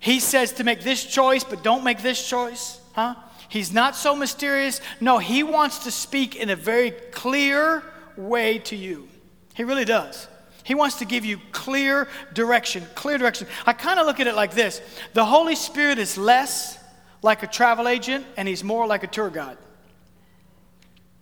He 0.00 0.20
says 0.20 0.52
to 0.52 0.64
make 0.64 0.82
this 0.82 1.04
choice, 1.04 1.44
but 1.44 1.62
don't 1.62 1.84
make 1.84 2.02
this 2.02 2.28
choice. 2.28 2.80
Huh? 2.94 3.14
He's 3.48 3.72
not 3.72 3.94
so 3.94 4.16
mysterious. 4.16 4.80
No, 5.00 5.18
He 5.18 5.42
wants 5.42 5.84
to 5.84 5.90
speak 5.90 6.34
in 6.34 6.50
a 6.50 6.56
very 6.56 6.90
clear 6.90 7.82
way 8.16 8.58
to 8.60 8.76
you. 8.76 9.08
He 9.54 9.64
really 9.64 9.84
does. 9.84 10.26
He 10.64 10.74
wants 10.74 10.96
to 10.96 11.04
give 11.04 11.24
you 11.24 11.38
clear 11.52 12.08
direction, 12.32 12.84
clear 12.94 13.18
direction. 13.18 13.46
I 13.66 13.74
kind 13.74 14.00
of 14.00 14.06
look 14.06 14.18
at 14.18 14.26
it 14.26 14.34
like 14.34 14.52
this 14.52 14.80
the 15.12 15.24
Holy 15.24 15.54
Spirit 15.54 15.98
is 15.98 16.18
less 16.18 16.78
like 17.24 17.42
a 17.42 17.46
travel 17.46 17.88
agent 17.88 18.26
and 18.36 18.46
he's 18.46 18.62
more 18.62 18.86
like 18.86 19.02
a 19.02 19.06
tour 19.06 19.30
guide. 19.30 19.56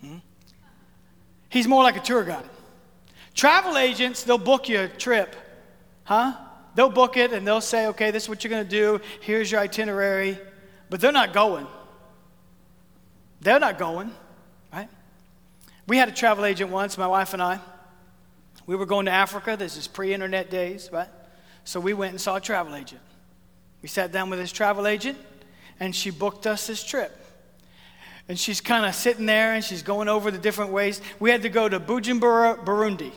Hmm? 0.00 0.16
He's 1.48 1.68
more 1.68 1.84
like 1.84 1.96
a 1.96 2.00
tour 2.00 2.24
guide. 2.24 2.44
Travel 3.36 3.78
agents, 3.78 4.24
they'll 4.24 4.36
book 4.36 4.68
you 4.68 4.80
a 4.80 4.88
trip, 4.88 5.36
huh? 6.02 6.34
They'll 6.74 6.90
book 6.90 7.16
it 7.16 7.32
and 7.32 7.46
they'll 7.46 7.60
say, 7.60 7.86
okay, 7.86 8.10
this 8.10 8.24
is 8.24 8.28
what 8.28 8.42
you're 8.42 8.50
going 8.50 8.64
to 8.64 8.68
do. 8.68 9.00
Here's 9.20 9.48
your 9.52 9.60
itinerary. 9.60 10.40
But 10.90 11.00
they're 11.00 11.12
not 11.12 11.32
going. 11.32 11.68
They're 13.40 13.60
not 13.60 13.78
going, 13.78 14.10
right? 14.72 14.88
We 15.86 15.98
had 15.98 16.08
a 16.08 16.12
travel 16.12 16.44
agent 16.44 16.72
once, 16.72 16.98
my 16.98 17.06
wife 17.06 17.32
and 17.32 17.40
I. 17.40 17.60
We 18.66 18.74
were 18.74 18.86
going 18.86 19.06
to 19.06 19.12
Africa. 19.12 19.56
This 19.56 19.76
is 19.76 19.86
pre 19.86 20.12
internet 20.12 20.50
days, 20.50 20.90
right? 20.92 21.08
So 21.62 21.78
we 21.78 21.94
went 21.94 22.10
and 22.10 22.20
saw 22.20 22.36
a 22.36 22.40
travel 22.40 22.74
agent. 22.74 23.02
We 23.82 23.88
sat 23.88 24.10
down 24.10 24.30
with 24.30 24.40
this 24.40 24.50
travel 24.50 24.88
agent, 24.88 25.16
and 25.80 25.94
she 25.94 26.10
booked 26.10 26.46
us 26.46 26.66
this 26.66 26.82
trip. 26.82 27.18
And 28.28 28.38
she's 28.38 28.60
kind 28.60 28.86
of 28.86 28.94
sitting 28.94 29.26
there 29.26 29.54
and 29.54 29.64
she's 29.64 29.82
going 29.82 30.08
over 30.08 30.30
the 30.30 30.38
different 30.38 30.72
ways. 30.72 31.00
We 31.18 31.30
had 31.30 31.42
to 31.42 31.48
go 31.48 31.68
to 31.68 31.80
Bujumbura, 31.80 32.64
Burundi. 32.64 33.12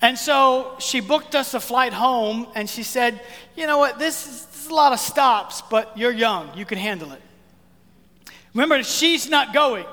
And 0.00 0.16
so 0.16 0.76
she 0.78 1.00
booked 1.00 1.34
us 1.34 1.54
a 1.54 1.60
flight 1.60 1.92
home 1.92 2.46
and 2.54 2.68
she 2.68 2.82
said, 2.82 3.20
You 3.56 3.66
know 3.66 3.78
what, 3.78 3.98
this 3.98 4.26
is, 4.26 4.46
this 4.46 4.64
is 4.66 4.70
a 4.70 4.74
lot 4.74 4.92
of 4.92 5.00
stops, 5.00 5.62
but 5.62 5.96
you're 5.96 6.12
young. 6.12 6.56
You 6.56 6.64
can 6.64 6.78
handle 6.78 7.12
it. 7.12 7.22
Remember, 8.54 8.82
she's 8.82 9.28
not 9.28 9.52
going. 9.52 9.86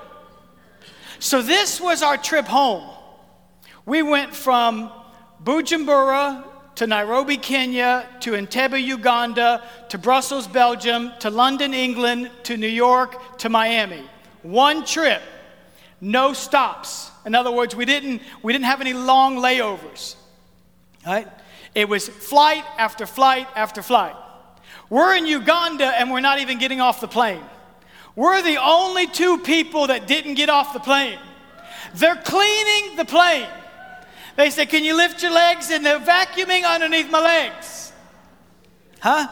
So 1.20 1.42
this 1.42 1.82
was 1.82 2.04
our 2.04 2.18
trip 2.18 2.46
home. 2.46 2.84
We 3.86 4.04
went 4.04 4.36
from 4.36 4.92
Bujumbura 5.44 6.44
to 6.76 6.88
Nairobi, 6.88 7.38
Kenya, 7.38 8.08
to 8.20 8.32
Entebbe, 8.32 8.82
Uganda, 8.84 9.64
to 9.90 9.98
Brussels, 9.98 10.48
Belgium, 10.48 11.12
to 11.20 11.30
London, 11.30 11.74
England, 11.74 12.30
to 12.44 12.58
New 12.58 12.68
York, 12.68 13.38
to 13.40 13.50
Miami. 13.50 14.04
One 14.44 14.86
trip, 14.86 15.22
no 16.02 16.34
stops. 16.34 17.12
In 17.26 17.34
other 17.34 17.52
words, 17.52 17.76
we 17.76 17.86
didn't, 17.86 18.22
we 18.44 18.54
didn't 18.54 18.66
have 18.66 18.82
any 18.82 18.94
long 18.94 19.38
layovers. 19.38 20.16
Right? 21.06 21.28
It 21.74 21.88
was 21.88 22.08
flight 22.08 22.64
after 22.78 23.06
flight 23.06 23.48
after 23.56 23.82
flight. 23.82 24.16
We're 24.90 25.16
in 25.16 25.26
Uganda 25.26 25.86
and 25.86 26.12
we're 26.12 26.20
not 26.20 26.40
even 26.40 26.60
getting 26.60 26.82
off 26.82 27.02
the 27.02 27.08
plane. 27.08 27.42
We're 28.16 28.42
the 28.42 28.58
only 28.58 29.08
two 29.08 29.40
people 29.40 29.88
that 29.88 30.08
didn't 30.08 30.36
get 30.36 30.50
off 30.50 30.74
the 30.74 30.80
plane. 30.80 31.20
They're 31.96 32.16
cleaning 32.16 32.96
the 32.96 33.06
plane. 33.06 33.48
They 34.36 34.50
said, 34.50 34.70
Can 34.70 34.84
you 34.84 34.96
lift 34.96 35.22
your 35.22 35.32
legs? 35.32 35.70
And 35.72 35.86
they're 35.86 36.00
vacuuming 36.00 36.66
underneath 36.66 37.10
my 37.10 37.22
legs. 37.22 37.94
Huh? 39.00 39.28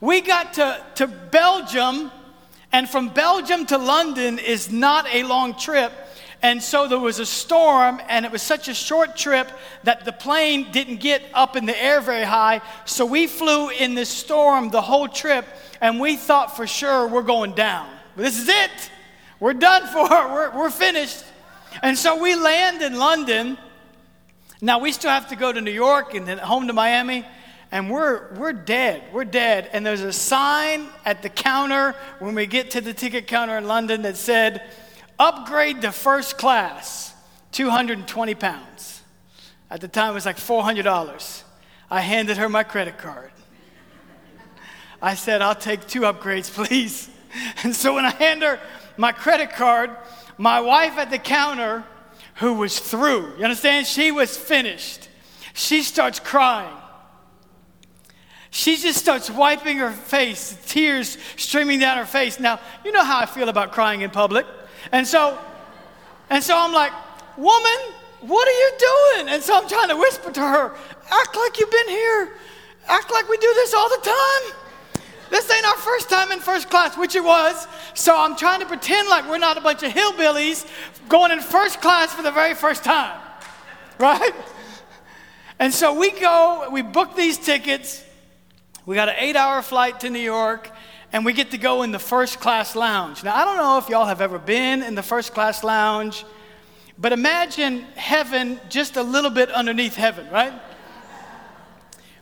We 0.00 0.20
got 0.20 0.54
to, 0.54 0.84
to 0.96 1.06
Belgium, 1.06 2.10
and 2.72 2.88
from 2.88 3.08
Belgium 3.08 3.64
to 3.66 3.78
London 3.78 4.38
is 4.38 4.70
not 4.70 5.06
a 5.12 5.22
long 5.22 5.56
trip. 5.58 5.92
And 6.42 6.62
so 6.62 6.86
there 6.86 6.98
was 6.98 7.20
a 7.20 7.24
storm, 7.26 8.02
and 8.06 8.26
it 8.26 8.32
was 8.32 8.42
such 8.42 8.68
a 8.68 8.74
short 8.74 9.16
trip 9.16 9.50
that 9.84 10.04
the 10.04 10.12
plane 10.12 10.70
didn't 10.72 10.96
get 10.96 11.22
up 11.32 11.56
in 11.56 11.64
the 11.64 11.82
air 11.82 12.02
very 12.02 12.24
high. 12.24 12.60
So 12.84 13.06
we 13.06 13.26
flew 13.26 13.70
in 13.70 13.94
this 13.94 14.10
storm 14.10 14.68
the 14.68 14.82
whole 14.82 15.08
trip, 15.08 15.46
and 15.80 15.98
we 15.98 16.16
thought 16.16 16.54
for 16.54 16.66
sure 16.66 17.08
we're 17.08 17.22
going 17.22 17.54
down. 17.54 17.88
This 18.14 18.38
is 18.38 18.48
it. 18.48 18.90
We're 19.40 19.54
done 19.54 19.86
for. 19.86 20.06
We're, 20.08 20.56
we're 20.56 20.70
finished. 20.70 21.24
And 21.82 21.96
so 21.96 22.20
we 22.20 22.34
land 22.34 22.82
in 22.82 22.98
London. 22.98 23.58
Now 24.64 24.78
we 24.78 24.92
still 24.92 25.10
have 25.10 25.28
to 25.28 25.36
go 25.36 25.52
to 25.52 25.60
New 25.60 25.70
York 25.70 26.14
and 26.14 26.26
then 26.26 26.38
home 26.38 26.68
to 26.68 26.72
Miami, 26.72 27.26
and 27.70 27.90
we're, 27.90 28.32
we're 28.32 28.54
dead. 28.54 29.02
We're 29.12 29.26
dead. 29.26 29.68
And 29.74 29.84
there's 29.84 30.00
a 30.00 30.10
sign 30.10 30.86
at 31.04 31.20
the 31.20 31.28
counter 31.28 31.94
when 32.18 32.34
we 32.34 32.46
get 32.46 32.70
to 32.70 32.80
the 32.80 32.94
ticket 32.94 33.26
counter 33.26 33.58
in 33.58 33.66
London 33.66 34.00
that 34.02 34.16
said, 34.16 34.62
upgrade 35.18 35.82
to 35.82 35.92
first 35.92 36.38
class, 36.38 37.14
220 37.52 38.34
pounds. 38.36 39.02
At 39.70 39.82
the 39.82 39.88
time, 39.88 40.12
it 40.12 40.14
was 40.14 40.24
like 40.24 40.38
$400. 40.38 41.42
I 41.90 42.00
handed 42.00 42.38
her 42.38 42.48
my 42.48 42.62
credit 42.62 42.96
card. 42.96 43.32
I 45.02 45.14
said, 45.14 45.42
I'll 45.42 45.54
take 45.54 45.86
two 45.86 46.00
upgrades, 46.00 46.50
please. 46.66 47.10
And 47.64 47.76
so 47.76 47.96
when 47.96 48.06
I 48.06 48.12
hand 48.12 48.40
her 48.40 48.58
my 48.96 49.12
credit 49.12 49.50
card, 49.50 49.90
my 50.38 50.60
wife 50.60 50.96
at 50.96 51.10
the 51.10 51.18
counter, 51.18 51.84
who 52.36 52.54
was 52.54 52.78
through, 52.78 53.34
you 53.38 53.44
understand? 53.44 53.86
She 53.86 54.10
was 54.10 54.36
finished. 54.36 55.08
She 55.52 55.82
starts 55.82 56.18
crying. 56.18 56.74
She 58.50 58.76
just 58.76 58.98
starts 58.98 59.30
wiping 59.30 59.78
her 59.78 59.90
face, 59.90 60.56
tears 60.66 61.18
streaming 61.36 61.80
down 61.80 61.98
her 61.98 62.04
face. 62.04 62.38
Now, 62.38 62.60
you 62.84 62.92
know 62.92 63.02
how 63.02 63.18
I 63.18 63.26
feel 63.26 63.48
about 63.48 63.72
crying 63.72 64.02
in 64.02 64.10
public. 64.10 64.46
And 64.92 65.06
so, 65.06 65.38
and 66.30 66.42
so 66.42 66.56
I'm 66.56 66.72
like, 66.72 66.92
woman, 67.36 67.94
what 68.20 68.46
are 68.46 68.52
you 68.52 68.72
doing? 68.78 69.34
And 69.34 69.42
so 69.42 69.56
I'm 69.56 69.68
trying 69.68 69.88
to 69.88 69.96
whisper 69.96 70.30
to 70.30 70.40
her, 70.40 70.76
act 71.10 71.36
like 71.36 71.58
you've 71.58 71.70
been 71.70 71.88
here. 71.88 72.32
Act 72.86 73.10
like 73.10 73.28
we 73.28 73.36
do 73.38 73.52
this 73.54 73.74
all 73.74 73.88
the 73.88 74.04
time. 74.04 74.58
This 75.34 75.50
ain't 75.50 75.66
our 75.66 75.76
first 75.78 76.08
time 76.08 76.30
in 76.30 76.38
first 76.38 76.70
class, 76.70 76.96
which 76.96 77.16
it 77.16 77.24
was. 77.24 77.66
So 77.94 78.16
I'm 78.16 78.36
trying 78.36 78.60
to 78.60 78.66
pretend 78.66 79.08
like 79.08 79.28
we're 79.28 79.38
not 79.38 79.58
a 79.58 79.60
bunch 79.60 79.82
of 79.82 79.90
hillbillies 79.90 80.64
going 81.08 81.32
in 81.32 81.40
first 81.40 81.80
class 81.80 82.14
for 82.14 82.22
the 82.22 82.30
very 82.30 82.54
first 82.54 82.84
time. 82.84 83.20
Right? 83.98 84.32
And 85.58 85.74
so 85.74 85.98
we 85.98 86.12
go, 86.12 86.68
we 86.70 86.82
book 86.82 87.16
these 87.16 87.36
tickets. 87.36 88.04
We 88.86 88.94
got 88.94 89.08
an 89.08 89.16
eight 89.18 89.34
hour 89.34 89.60
flight 89.60 89.98
to 90.00 90.10
New 90.10 90.20
York, 90.20 90.70
and 91.12 91.24
we 91.24 91.32
get 91.32 91.50
to 91.50 91.58
go 91.58 91.82
in 91.82 91.90
the 91.90 91.98
first 91.98 92.38
class 92.38 92.76
lounge. 92.76 93.24
Now, 93.24 93.34
I 93.34 93.44
don't 93.44 93.56
know 93.56 93.78
if 93.78 93.88
y'all 93.88 94.06
have 94.06 94.20
ever 94.20 94.38
been 94.38 94.84
in 94.84 94.94
the 94.94 95.02
first 95.02 95.34
class 95.34 95.64
lounge, 95.64 96.24
but 96.96 97.12
imagine 97.12 97.80
heaven 97.96 98.60
just 98.68 98.96
a 98.96 99.02
little 99.02 99.30
bit 99.30 99.50
underneath 99.50 99.96
heaven, 99.96 100.30
right? 100.30 100.52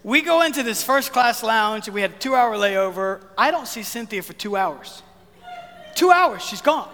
We 0.04 0.20
go 0.20 0.42
into 0.42 0.64
this 0.64 0.82
first 0.82 1.12
class 1.12 1.44
lounge, 1.44 1.86
and 1.86 1.94
we 1.94 2.00
had 2.00 2.10
a 2.10 2.18
two 2.18 2.34
hour 2.34 2.56
layover. 2.56 3.22
I 3.38 3.52
don't 3.52 3.68
see 3.68 3.84
Cynthia 3.84 4.22
for 4.22 4.32
two 4.32 4.56
hours. 4.56 5.02
Two 5.94 6.10
hours, 6.10 6.42
she's 6.42 6.60
gone. 6.60 6.88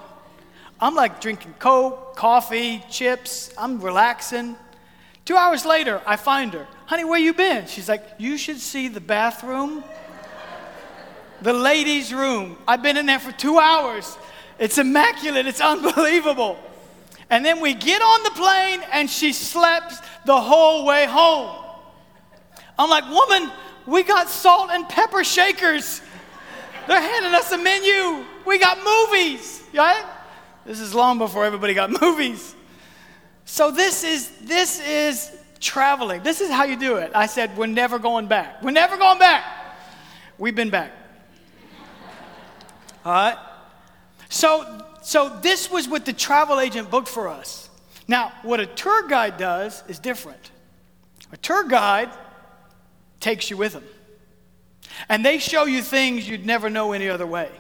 I'm 0.79 0.95
like 0.95 1.21
drinking 1.21 1.55
Coke, 1.59 2.17
coffee, 2.17 2.85
chips. 2.91 3.50
I'm 3.57 3.81
relaxing. 3.81 4.57
Two 5.25 5.37
hours 5.37 5.65
later, 5.65 6.03
I 6.07 6.17
find 6.17 6.53
her. 6.53 6.67
Honey, 6.87 7.05
where 7.05 7.19
you 7.19 7.33
been? 7.33 7.67
She's 7.67 7.88
like, 7.88 8.07
you 8.19 8.37
should 8.37 8.61
see 8.61 8.88
the 8.88 9.00
bathroom, 9.00 9.83
the 11.41 11.53
ladies' 11.53 12.12
room. 12.12 12.59
I've 12.67 12.83
been 12.83 12.97
in 12.97 13.07
there 13.07 13.19
for 13.19 13.33
two 13.33 13.59
hours. 13.59 14.19
It's 14.59 14.77
immaculate. 14.77 15.47
It's 15.47 15.61
unbelievable. 15.61 16.59
And 17.31 17.45
then 17.45 17.61
we 17.61 17.73
get 17.73 18.03
on 18.03 18.23
the 18.23 18.31
plane, 18.31 18.83
and 18.93 19.09
she 19.09 19.33
slept 19.33 19.95
the 20.27 20.38
whole 20.38 20.85
way 20.85 21.07
home. 21.07 21.65
I'm 22.78 22.90
like, 22.90 23.08
woman, 23.11 23.50
we 23.87 24.02
got 24.02 24.28
salt 24.28 24.70
and 24.70 24.88
pepper 24.88 25.25
shakers. 25.25 26.00
They're 26.87 27.00
handing 27.00 27.35
us 27.35 27.50
a 27.52 27.58
menu. 27.58 28.25
We 28.47 28.58
got 28.58 28.78
movies, 28.78 29.62
right? 29.75 30.04
This 30.64 30.80
is 30.80 30.94
long 30.94 31.18
before 31.18 31.44
everybody 31.44 31.75
got 31.75 31.90
movies. 32.00 32.54
So 33.44 33.70
this 33.70 34.04
is 34.04 34.30
this 34.42 34.80
is 34.87 35.35
traveling. 35.58 36.23
This 36.23 36.40
is 36.40 36.50
how 36.50 36.64
you 36.64 36.76
do 36.76 36.97
it. 36.97 37.11
I 37.14 37.26
said, 37.26 37.56
we're 37.56 37.66
never 37.66 37.99
going 37.99 38.26
back. 38.26 38.62
We're 38.62 38.70
never 38.70 38.97
going 38.97 39.18
back. 39.18 39.44
We've 40.37 40.54
been 40.54 40.70
back. 40.70 40.92
All 43.04 43.12
right. 43.12 43.38
So 44.28 44.85
so 45.02 45.38
this 45.40 45.70
was 45.70 45.88
what 45.88 46.04
the 46.04 46.12
travel 46.12 46.61
agent 46.61 46.90
booked 46.90 47.08
for 47.08 47.28
us. 47.28 47.70
Now, 48.06 48.32
what 48.42 48.61
a 48.61 48.66
tour 48.66 49.08
guide 49.08 49.37
does 49.37 49.82
is 49.88 49.99
different. 49.99 50.50
A 51.32 51.37
tour 51.37 51.64
guide 51.64 52.11
takes 53.20 53.50
you 53.50 53.56
with 53.56 53.72
them. 53.72 53.84
And 55.08 55.25
they 55.25 55.38
show 55.38 55.64
you 55.64 55.82
things 55.82 56.28
you'd 56.28 56.46
never 56.46 56.70
know 56.70 56.92
any 56.92 57.08
other 57.08 57.26
way, 57.26 57.50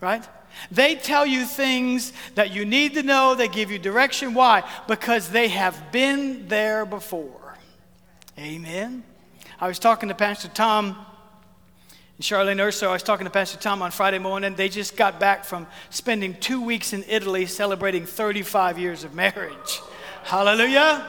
right? 0.00 0.26
They 0.70 0.94
tell 0.94 1.26
you 1.26 1.44
things 1.44 2.12
that 2.34 2.52
you 2.52 2.64
need 2.64 2.94
to 2.94 3.02
know. 3.02 3.34
They 3.34 3.48
give 3.48 3.70
you 3.70 3.78
direction. 3.78 4.34
Why? 4.34 4.62
Because 4.86 5.30
they 5.30 5.48
have 5.48 5.92
been 5.92 6.48
there 6.48 6.86
before. 6.86 7.56
Amen. 8.38 9.04
I 9.60 9.68
was 9.68 9.78
talking 9.78 10.08
to 10.08 10.14
Pastor 10.14 10.48
Tom 10.48 10.96
and 12.16 12.24
Charlene 12.24 12.60
Urso. 12.60 12.88
I 12.88 12.92
was 12.92 13.02
talking 13.02 13.24
to 13.24 13.30
Pastor 13.30 13.58
Tom 13.58 13.82
on 13.82 13.90
Friday 13.90 14.18
morning. 14.18 14.54
They 14.54 14.68
just 14.68 14.96
got 14.96 15.20
back 15.20 15.44
from 15.44 15.66
spending 15.90 16.34
two 16.34 16.60
weeks 16.60 16.92
in 16.92 17.04
Italy 17.08 17.46
celebrating 17.46 18.06
35 18.06 18.78
years 18.78 19.04
of 19.04 19.14
marriage. 19.14 19.80
Hallelujah. 20.24 21.06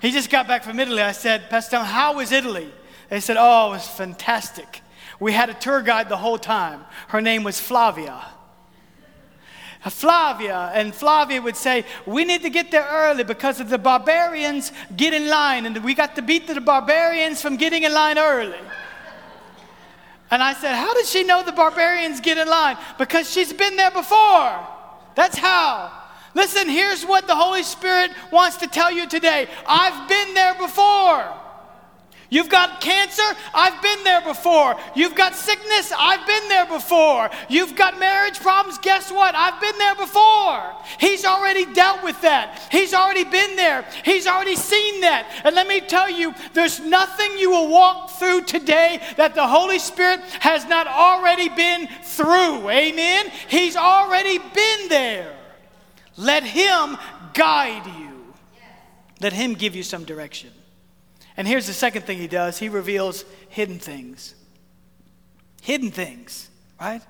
He 0.00 0.10
just 0.10 0.30
got 0.30 0.46
back 0.46 0.64
from 0.64 0.78
Italy. 0.78 1.02
I 1.02 1.12
said, 1.12 1.48
Pastor 1.50 1.76
Tom, 1.76 1.86
how 1.86 2.16
was 2.16 2.32
Italy? 2.32 2.70
They 3.08 3.20
said, 3.20 3.36
Oh, 3.38 3.68
it 3.68 3.70
was 3.70 3.88
fantastic. 3.88 4.82
We 5.20 5.32
had 5.32 5.50
a 5.50 5.54
tour 5.54 5.82
guide 5.82 6.08
the 6.08 6.16
whole 6.16 6.38
time. 6.38 6.84
Her 7.08 7.20
name 7.20 7.44
was 7.44 7.60
Flavia. 7.60 8.24
Uh, 9.84 9.90
Flavia, 9.90 10.70
and 10.74 10.94
Flavia 10.94 11.42
would 11.42 11.56
say, 11.56 11.84
We 12.06 12.24
need 12.24 12.42
to 12.42 12.50
get 12.50 12.70
there 12.70 12.86
early 12.90 13.24
because 13.24 13.60
if 13.60 13.68
the 13.68 13.78
barbarians 13.78 14.72
get 14.96 15.12
in 15.12 15.28
line, 15.28 15.66
and 15.66 15.84
we 15.84 15.94
got 15.94 16.16
to 16.16 16.22
beat 16.22 16.46
the 16.46 16.60
barbarians 16.60 17.42
from 17.42 17.56
getting 17.56 17.82
in 17.82 17.92
line 17.92 18.18
early. 18.18 18.58
And 20.30 20.42
I 20.42 20.54
said, 20.54 20.74
How 20.74 20.94
did 20.94 21.06
she 21.06 21.22
know 21.22 21.42
the 21.44 21.52
barbarians 21.52 22.20
get 22.20 22.38
in 22.38 22.48
line? 22.48 22.76
Because 22.98 23.30
she's 23.30 23.52
been 23.52 23.76
there 23.76 23.90
before. 23.90 24.66
That's 25.14 25.36
how. 25.36 25.92
Listen, 26.34 26.68
here's 26.68 27.04
what 27.04 27.26
the 27.26 27.36
Holy 27.36 27.62
Spirit 27.62 28.10
wants 28.32 28.56
to 28.56 28.66
tell 28.66 28.90
you 28.90 29.06
today 29.06 29.48
I've 29.66 30.08
been 30.08 30.34
there 30.34 30.54
before. 30.54 31.32
You've 32.34 32.48
got 32.48 32.80
cancer? 32.80 33.22
I've 33.54 33.80
been 33.80 34.02
there 34.02 34.20
before. 34.20 34.74
You've 34.96 35.14
got 35.14 35.36
sickness? 35.36 35.92
I've 35.96 36.26
been 36.26 36.48
there 36.48 36.66
before. 36.66 37.30
You've 37.48 37.76
got 37.76 38.00
marriage 38.00 38.40
problems? 38.40 38.76
Guess 38.78 39.12
what? 39.12 39.36
I've 39.36 39.60
been 39.60 39.78
there 39.78 39.94
before. 39.94 40.74
He's 40.98 41.24
already 41.24 41.72
dealt 41.72 42.02
with 42.02 42.20
that. 42.22 42.60
He's 42.72 42.92
already 42.92 43.22
been 43.22 43.54
there. 43.54 43.86
He's 44.04 44.26
already 44.26 44.56
seen 44.56 45.02
that. 45.02 45.30
And 45.44 45.54
let 45.54 45.68
me 45.68 45.80
tell 45.80 46.10
you, 46.10 46.34
there's 46.54 46.80
nothing 46.80 47.38
you 47.38 47.52
will 47.52 47.68
walk 47.68 48.10
through 48.18 48.46
today 48.46 49.00
that 49.16 49.36
the 49.36 49.46
Holy 49.46 49.78
Spirit 49.78 50.18
has 50.40 50.66
not 50.66 50.88
already 50.88 51.48
been 51.50 51.86
through. 52.02 52.68
Amen? 52.68 53.30
He's 53.46 53.76
already 53.76 54.38
been 54.38 54.88
there. 54.88 55.36
Let 56.16 56.42
Him 56.42 56.98
guide 57.32 57.86
you, 57.96 58.34
let 59.20 59.32
Him 59.32 59.54
give 59.54 59.76
you 59.76 59.84
some 59.84 60.02
direction. 60.02 60.50
And 61.36 61.48
here's 61.48 61.66
the 61.66 61.72
second 61.72 62.02
thing 62.02 62.18
he 62.18 62.28
does 62.28 62.58
he 62.58 62.68
reveals 62.68 63.24
hidden 63.48 63.78
things. 63.78 64.34
Hidden 65.62 65.90
things, 65.90 66.48
right? 66.80 67.02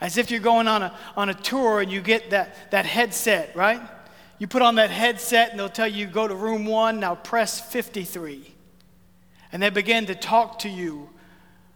As 0.00 0.16
if 0.16 0.30
you're 0.30 0.40
going 0.40 0.68
on 0.68 0.82
a, 0.82 0.96
on 1.16 1.28
a 1.28 1.34
tour 1.34 1.80
and 1.80 1.90
you 1.90 2.00
get 2.00 2.30
that, 2.30 2.70
that 2.70 2.86
headset, 2.86 3.54
right? 3.56 3.80
You 4.38 4.46
put 4.46 4.62
on 4.62 4.76
that 4.76 4.90
headset 4.90 5.50
and 5.50 5.58
they'll 5.58 5.68
tell 5.68 5.88
you, 5.88 6.06
go 6.06 6.26
to 6.26 6.34
room 6.34 6.66
one, 6.66 7.00
now 7.00 7.14
press 7.14 7.60
53. 7.60 8.54
And 9.52 9.62
they 9.62 9.70
begin 9.70 10.06
to 10.06 10.14
talk 10.14 10.60
to 10.60 10.68
you 10.68 11.10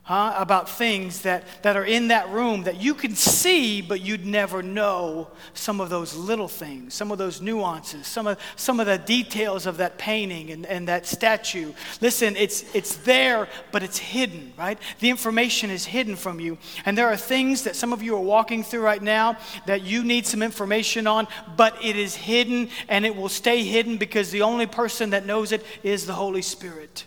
huh, 0.08 0.32
about 0.38 0.70
things 0.70 1.20
that, 1.20 1.44
that 1.62 1.76
are 1.76 1.84
in 1.84 2.08
that 2.08 2.26
room 2.30 2.62
that 2.62 2.80
you 2.80 2.94
can 2.94 3.14
see, 3.14 3.82
but 3.82 4.00
you'd 4.00 4.24
never 4.24 4.62
know 4.62 5.28
some 5.52 5.82
of 5.82 5.90
those 5.90 6.16
little 6.16 6.48
things, 6.48 6.94
some 6.94 7.12
of 7.12 7.18
those 7.18 7.42
nuances, 7.42 8.06
some 8.06 8.26
of, 8.26 8.38
some 8.56 8.80
of 8.80 8.86
the 8.86 8.96
details 8.96 9.66
of 9.66 9.76
that 9.76 9.98
painting 9.98 10.50
and, 10.50 10.64
and 10.64 10.88
that 10.88 11.04
statue. 11.04 11.74
Listen, 12.00 12.36
it's, 12.36 12.74
it's 12.74 12.96
there, 12.96 13.48
but 13.70 13.82
it's 13.82 13.98
hidden, 13.98 14.50
right? 14.56 14.78
The 15.00 15.10
information 15.10 15.68
is 15.68 15.84
hidden 15.84 16.16
from 16.16 16.40
you. 16.40 16.56
And 16.86 16.96
there 16.96 17.08
are 17.08 17.16
things 17.16 17.64
that 17.64 17.76
some 17.76 17.92
of 17.92 18.02
you 18.02 18.16
are 18.16 18.20
walking 18.20 18.62
through 18.62 18.80
right 18.80 19.02
now 19.02 19.36
that 19.66 19.82
you 19.82 20.02
need 20.04 20.26
some 20.26 20.40
information 20.42 21.06
on, 21.06 21.28
but 21.54 21.76
it 21.84 21.96
is 21.96 22.16
hidden 22.16 22.70
and 22.88 23.04
it 23.04 23.14
will 23.14 23.28
stay 23.28 23.62
hidden 23.62 23.98
because 23.98 24.30
the 24.30 24.40
only 24.40 24.66
person 24.66 25.10
that 25.10 25.26
knows 25.26 25.52
it 25.52 25.62
is 25.82 26.06
the 26.06 26.14
Holy 26.14 26.40
Spirit. 26.40 27.04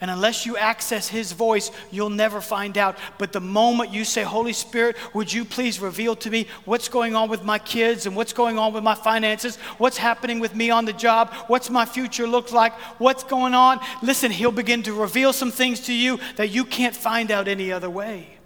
And 0.00 0.12
unless 0.12 0.46
you 0.46 0.56
access 0.56 1.08
His 1.08 1.32
voice, 1.32 1.72
you'll 1.90 2.10
never 2.10 2.40
find 2.40 2.78
out. 2.78 2.96
But 3.18 3.32
the 3.32 3.40
moment 3.40 3.92
you 3.92 4.04
say, 4.04 4.22
Holy 4.22 4.52
Spirit, 4.52 4.96
would 5.12 5.32
you 5.32 5.44
please 5.44 5.80
reveal 5.80 6.14
to 6.16 6.30
me 6.30 6.46
what's 6.64 6.88
going 6.88 7.16
on 7.16 7.28
with 7.28 7.42
my 7.42 7.58
kids 7.58 8.06
and 8.06 8.14
what's 8.14 8.32
going 8.32 8.58
on 8.58 8.72
with 8.72 8.84
my 8.84 8.94
finances? 8.94 9.56
What's 9.78 9.96
happening 9.96 10.38
with 10.38 10.54
me 10.54 10.70
on 10.70 10.84
the 10.84 10.92
job? 10.92 11.32
What's 11.48 11.68
my 11.68 11.84
future 11.84 12.28
look 12.28 12.52
like? 12.52 12.74
What's 13.00 13.24
going 13.24 13.54
on? 13.54 13.80
Listen, 14.00 14.30
He'll 14.30 14.52
begin 14.52 14.84
to 14.84 14.92
reveal 14.92 15.32
some 15.32 15.50
things 15.50 15.80
to 15.86 15.92
you 15.92 16.20
that 16.36 16.50
you 16.50 16.64
can't 16.64 16.94
find 16.94 17.32
out 17.32 17.48
any 17.48 17.72
other 17.72 17.90
way. 17.90 18.38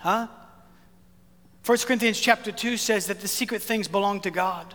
Huh? 0.00 0.26
1 1.64 1.78
Corinthians 1.78 2.18
chapter 2.18 2.50
2 2.50 2.76
says 2.76 3.06
that 3.06 3.20
the 3.20 3.28
secret 3.28 3.62
things 3.62 3.86
belong 3.86 4.20
to 4.22 4.32
God. 4.32 4.74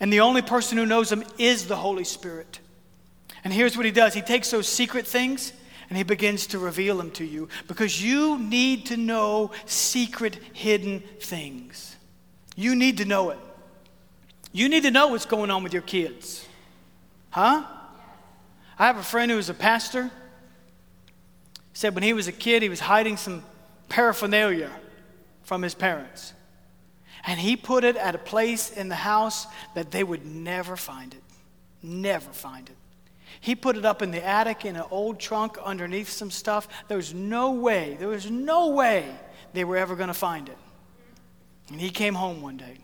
And 0.00 0.10
the 0.12 0.20
only 0.20 0.42
person 0.42 0.78
who 0.78 0.86
knows 0.86 1.10
them 1.10 1.24
is 1.38 1.66
the 1.66 1.76
Holy 1.76 2.04
Spirit. 2.04 2.60
And 3.44 3.52
here's 3.52 3.76
what 3.76 3.86
he 3.86 3.92
does 3.92 4.14
he 4.14 4.22
takes 4.22 4.50
those 4.50 4.68
secret 4.68 5.06
things 5.06 5.52
and 5.88 5.96
he 5.96 6.02
begins 6.02 6.46
to 6.48 6.58
reveal 6.58 6.96
them 6.98 7.10
to 7.12 7.24
you 7.24 7.48
because 7.66 8.02
you 8.02 8.38
need 8.38 8.86
to 8.86 8.96
know 8.96 9.52
secret, 9.64 10.38
hidden 10.52 11.00
things. 11.20 11.96
You 12.56 12.74
need 12.74 12.98
to 12.98 13.04
know 13.04 13.30
it. 13.30 13.38
You 14.52 14.68
need 14.68 14.82
to 14.82 14.90
know 14.90 15.08
what's 15.08 15.26
going 15.26 15.50
on 15.50 15.62
with 15.62 15.72
your 15.72 15.82
kids. 15.82 16.46
Huh? 17.30 17.64
I 18.78 18.86
have 18.86 18.96
a 18.96 19.02
friend 19.02 19.30
who 19.30 19.38
is 19.38 19.48
a 19.48 19.54
pastor. 19.54 20.04
He 20.04 20.10
said 21.74 21.94
when 21.94 22.02
he 22.02 22.12
was 22.12 22.28
a 22.28 22.32
kid, 22.32 22.62
he 22.62 22.68
was 22.68 22.80
hiding 22.80 23.16
some 23.16 23.44
paraphernalia 23.88 24.70
from 25.42 25.62
his 25.62 25.74
parents. 25.74 26.32
And 27.26 27.38
he 27.38 27.56
put 27.56 27.84
it 27.84 27.96
at 27.96 28.14
a 28.14 28.18
place 28.18 28.70
in 28.70 28.88
the 28.88 28.94
house 28.94 29.46
that 29.74 29.90
they 29.90 30.04
would 30.04 30.24
never 30.24 30.76
find 30.76 31.14
it. 31.14 31.22
Never 31.82 32.30
find 32.30 32.68
it. 32.68 32.76
He 33.40 33.54
put 33.54 33.76
it 33.76 33.84
up 33.84 34.02
in 34.02 34.10
the 34.10 34.24
attic 34.24 34.64
in 34.64 34.76
an 34.76 34.84
old 34.90 35.18
trunk 35.18 35.58
underneath 35.58 36.08
some 36.08 36.30
stuff. 36.30 36.68
There 36.88 36.96
was 36.96 37.14
no 37.14 37.52
way, 37.52 37.96
there 37.98 38.08
was 38.08 38.30
no 38.30 38.68
way 38.68 39.08
they 39.52 39.64
were 39.64 39.76
ever 39.76 39.96
going 39.96 40.08
to 40.08 40.14
find 40.14 40.48
it. 40.48 40.58
And 41.70 41.80
he 41.80 41.90
came 41.90 42.14
home 42.14 42.40
one 42.40 42.56
day, 42.56 42.78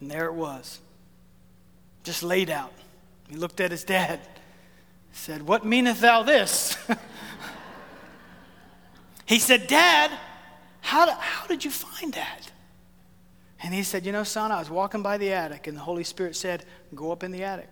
and 0.00 0.10
there 0.10 0.26
it 0.26 0.34
was, 0.34 0.80
just 2.02 2.22
laid 2.22 2.50
out. 2.50 2.72
He 3.28 3.36
looked 3.36 3.60
at 3.60 3.70
his 3.70 3.84
dad, 3.84 4.20
said, 5.12 5.42
What 5.42 5.64
meaneth 5.64 6.00
thou 6.00 6.22
this? 6.22 6.76
he 9.26 9.38
said, 9.38 9.66
Dad, 9.66 10.10
how, 10.80 11.10
how 11.10 11.46
did 11.46 11.64
you 11.64 11.70
find 11.70 12.12
that? 12.14 12.50
And 13.62 13.72
he 13.72 13.82
said, 13.82 14.04
You 14.04 14.12
know, 14.12 14.24
son, 14.24 14.52
I 14.52 14.58
was 14.58 14.70
walking 14.70 15.02
by 15.02 15.18
the 15.18 15.32
attic, 15.32 15.66
and 15.66 15.76
the 15.76 15.82
Holy 15.82 16.04
Spirit 16.04 16.36
said, 16.36 16.64
Go 16.94 17.12
up 17.12 17.22
in 17.22 17.30
the 17.30 17.44
attic. 17.44 17.68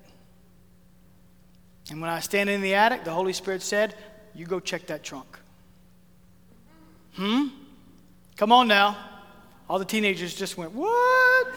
And 1.93 2.01
when 2.01 2.09
I 2.09 2.15
was 2.15 2.25
standing 2.25 2.55
in 2.55 2.63
the 2.63 2.75
attic, 2.75 3.05
the 3.05 3.11
Holy 3.11 3.35
Spirit 3.35 3.61
said, 3.61 3.95
You 4.35 4.47
go 4.47 4.61
check 4.61 4.87
that 4.87 5.03
trunk. 5.03 5.39
Hmm? 7.17 7.49
Come 8.39 8.51
on 8.51 8.67
now. 8.67 8.97
All 9.69 9.79
the 9.79 9.85
teenagers 9.85 10.35
just 10.35 10.57
went, 10.57 10.73
What? 10.73 11.49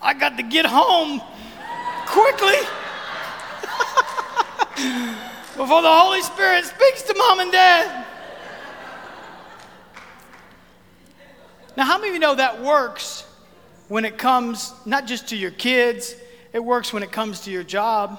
I 0.00 0.14
got 0.14 0.38
to 0.38 0.42
get 0.42 0.64
home 0.64 1.20
quickly 2.06 2.56
before 5.54 5.82
the 5.82 5.92
Holy 5.92 6.22
Spirit 6.22 6.64
speaks 6.64 7.02
to 7.02 7.14
mom 7.18 7.40
and 7.40 7.52
dad. 7.52 8.06
Now, 11.76 11.84
how 11.84 11.98
many 11.98 12.08
of 12.08 12.14
you 12.14 12.20
know 12.20 12.34
that 12.34 12.62
works 12.62 13.26
when 13.88 14.06
it 14.06 14.16
comes 14.16 14.72
not 14.86 15.06
just 15.06 15.28
to 15.28 15.36
your 15.36 15.50
kids, 15.50 16.14
it 16.54 16.64
works 16.64 16.92
when 16.92 17.02
it 17.02 17.12
comes 17.12 17.40
to 17.40 17.50
your 17.50 17.64
job. 17.64 18.18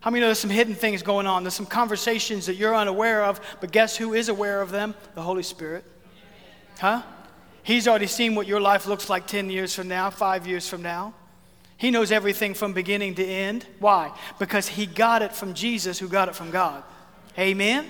How 0.00 0.10
many 0.10 0.20
know 0.20 0.28
there's 0.28 0.38
some 0.38 0.48
hidden 0.48 0.76
things 0.76 1.02
going 1.02 1.26
on? 1.26 1.42
There's 1.42 1.54
some 1.54 1.66
conversations 1.66 2.46
that 2.46 2.54
you're 2.54 2.74
unaware 2.74 3.24
of, 3.24 3.40
but 3.60 3.72
guess 3.72 3.96
who 3.96 4.14
is 4.14 4.28
aware 4.28 4.62
of 4.62 4.70
them? 4.70 4.94
The 5.14 5.22
Holy 5.22 5.42
Spirit. 5.42 5.84
Huh? 6.78 7.02
He's 7.64 7.88
already 7.88 8.06
seen 8.06 8.36
what 8.36 8.46
your 8.46 8.60
life 8.60 8.86
looks 8.86 9.10
like 9.10 9.26
10 9.26 9.50
years 9.50 9.74
from 9.74 9.88
now, 9.88 10.08
five 10.10 10.46
years 10.46 10.68
from 10.68 10.82
now. 10.82 11.14
He 11.76 11.90
knows 11.90 12.12
everything 12.12 12.54
from 12.54 12.74
beginning 12.74 13.16
to 13.16 13.24
end. 13.24 13.66
Why? 13.80 14.16
Because 14.38 14.68
he 14.68 14.86
got 14.86 15.22
it 15.22 15.34
from 15.34 15.54
Jesus, 15.54 15.98
who 15.98 16.08
got 16.08 16.28
it 16.28 16.36
from 16.36 16.52
God. 16.52 16.84
Amen? 17.36 17.86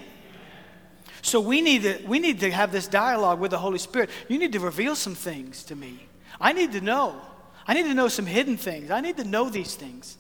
So 1.21 1.40
we 1.40 1.61
need 1.61 1.83
to, 1.83 2.01
we 2.07 2.21
need 2.21 2.40
to 2.40 2.51
have 2.51 2.73
this 2.73 2.88
dialogue 2.88 3.38
with 3.38 3.51
the 3.51 3.59
Holy 3.59 3.79
Spirit. 3.79 4.09
You 4.29 4.38
need 4.38 4.53
to 4.53 4.61
reveal 4.61 4.97
some 4.97 5.14
things 5.14 5.62
to 5.64 5.77
me. 5.77 6.07
I 6.40 6.55
need 6.55 6.73
to 6.73 6.81
know. 6.81 7.21
I 7.66 7.74
need 7.74 7.85
to 7.85 7.94
know 7.94 8.09
some 8.09 8.27
hidden 8.27 8.57
things. 8.57 8.90
I 8.90 9.00
need 9.00 9.16
to 9.16 9.24
know 9.24 9.48
these 9.48 9.74
things. 9.74 10.18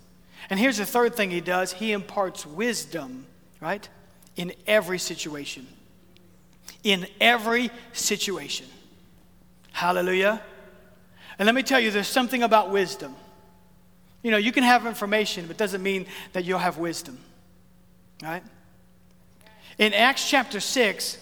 And 0.50 0.58
here's 0.58 0.78
the 0.78 0.86
third 0.86 1.14
thing 1.14 1.30
he 1.30 1.40
does 1.40 1.72
he 1.72 1.92
imparts 1.92 2.46
wisdom, 2.46 3.26
right? 3.60 3.88
In 4.36 4.52
every 4.66 4.98
situation. 4.98 5.66
In 6.82 7.06
every 7.20 7.70
situation. 7.92 8.66
Hallelujah. 9.72 10.42
And 11.38 11.46
let 11.46 11.54
me 11.54 11.62
tell 11.62 11.80
you, 11.80 11.90
there's 11.90 12.08
something 12.08 12.42
about 12.42 12.70
wisdom. 12.70 13.16
You 14.22 14.30
know, 14.30 14.36
you 14.36 14.52
can 14.52 14.62
have 14.62 14.86
information, 14.86 15.46
but 15.46 15.56
doesn't 15.56 15.82
mean 15.82 16.06
that 16.32 16.44
you'll 16.44 16.58
have 16.58 16.78
wisdom, 16.78 17.18
right? 18.22 18.42
In 19.78 19.92
Acts 19.92 20.28
chapter 20.28 20.60
6, 20.60 21.18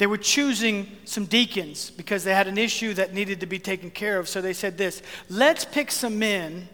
they 0.00 0.06
were 0.06 0.16
choosing 0.16 0.88
some 1.04 1.26
deacons 1.26 1.90
because 1.90 2.24
they 2.24 2.34
had 2.34 2.48
an 2.48 2.56
issue 2.56 2.94
that 2.94 3.12
needed 3.12 3.40
to 3.40 3.46
be 3.46 3.58
taken 3.58 3.90
care 3.90 4.18
of. 4.18 4.30
So 4.30 4.40
they 4.40 4.54
said 4.54 4.78
this 4.78 5.02
let's 5.28 5.66
pick 5.66 5.90
some 5.90 6.18
men 6.18 6.70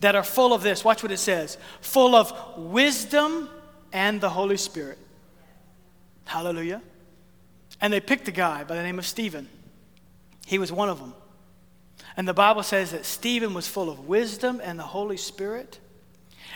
that 0.00 0.14
are 0.14 0.22
full 0.22 0.52
of 0.52 0.62
this. 0.62 0.84
Watch 0.84 1.02
what 1.02 1.12
it 1.12 1.16
says 1.16 1.56
full 1.80 2.14
of 2.14 2.30
wisdom 2.58 3.48
and 3.90 4.20
the 4.20 4.28
Holy 4.28 4.58
Spirit. 4.58 4.98
Hallelujah. 6.26 6.82
And 7.80 7.90
they 7.90 8.00
picked 8.00 8.28
a 8.28 8.32
guy 8.32 8.64
by 8.64 8.76
the 8.76 8.82
name 8.82 8.98
of 8.98 9.06
Stephen. 9.06 9.48
He 10.44 10.58
was 10.58 10.70
one 10.70 10.90
of 10.90 10.98
them. 10.98 11.14
And 12.18 12.28
the 12.28 12.34
Bible 12.34 12.62
says 12.62 12.92
that 12.92 13.06
Stephen 13.06 13.54
was 13.54 13.66
full 13.66 13.88
of 13.88 14.06
wisdom 14.06 14.60
and 14.62 14.78
the 14.78 14.82
Holy 14.82 15.16
Spirit. 15.16 15.80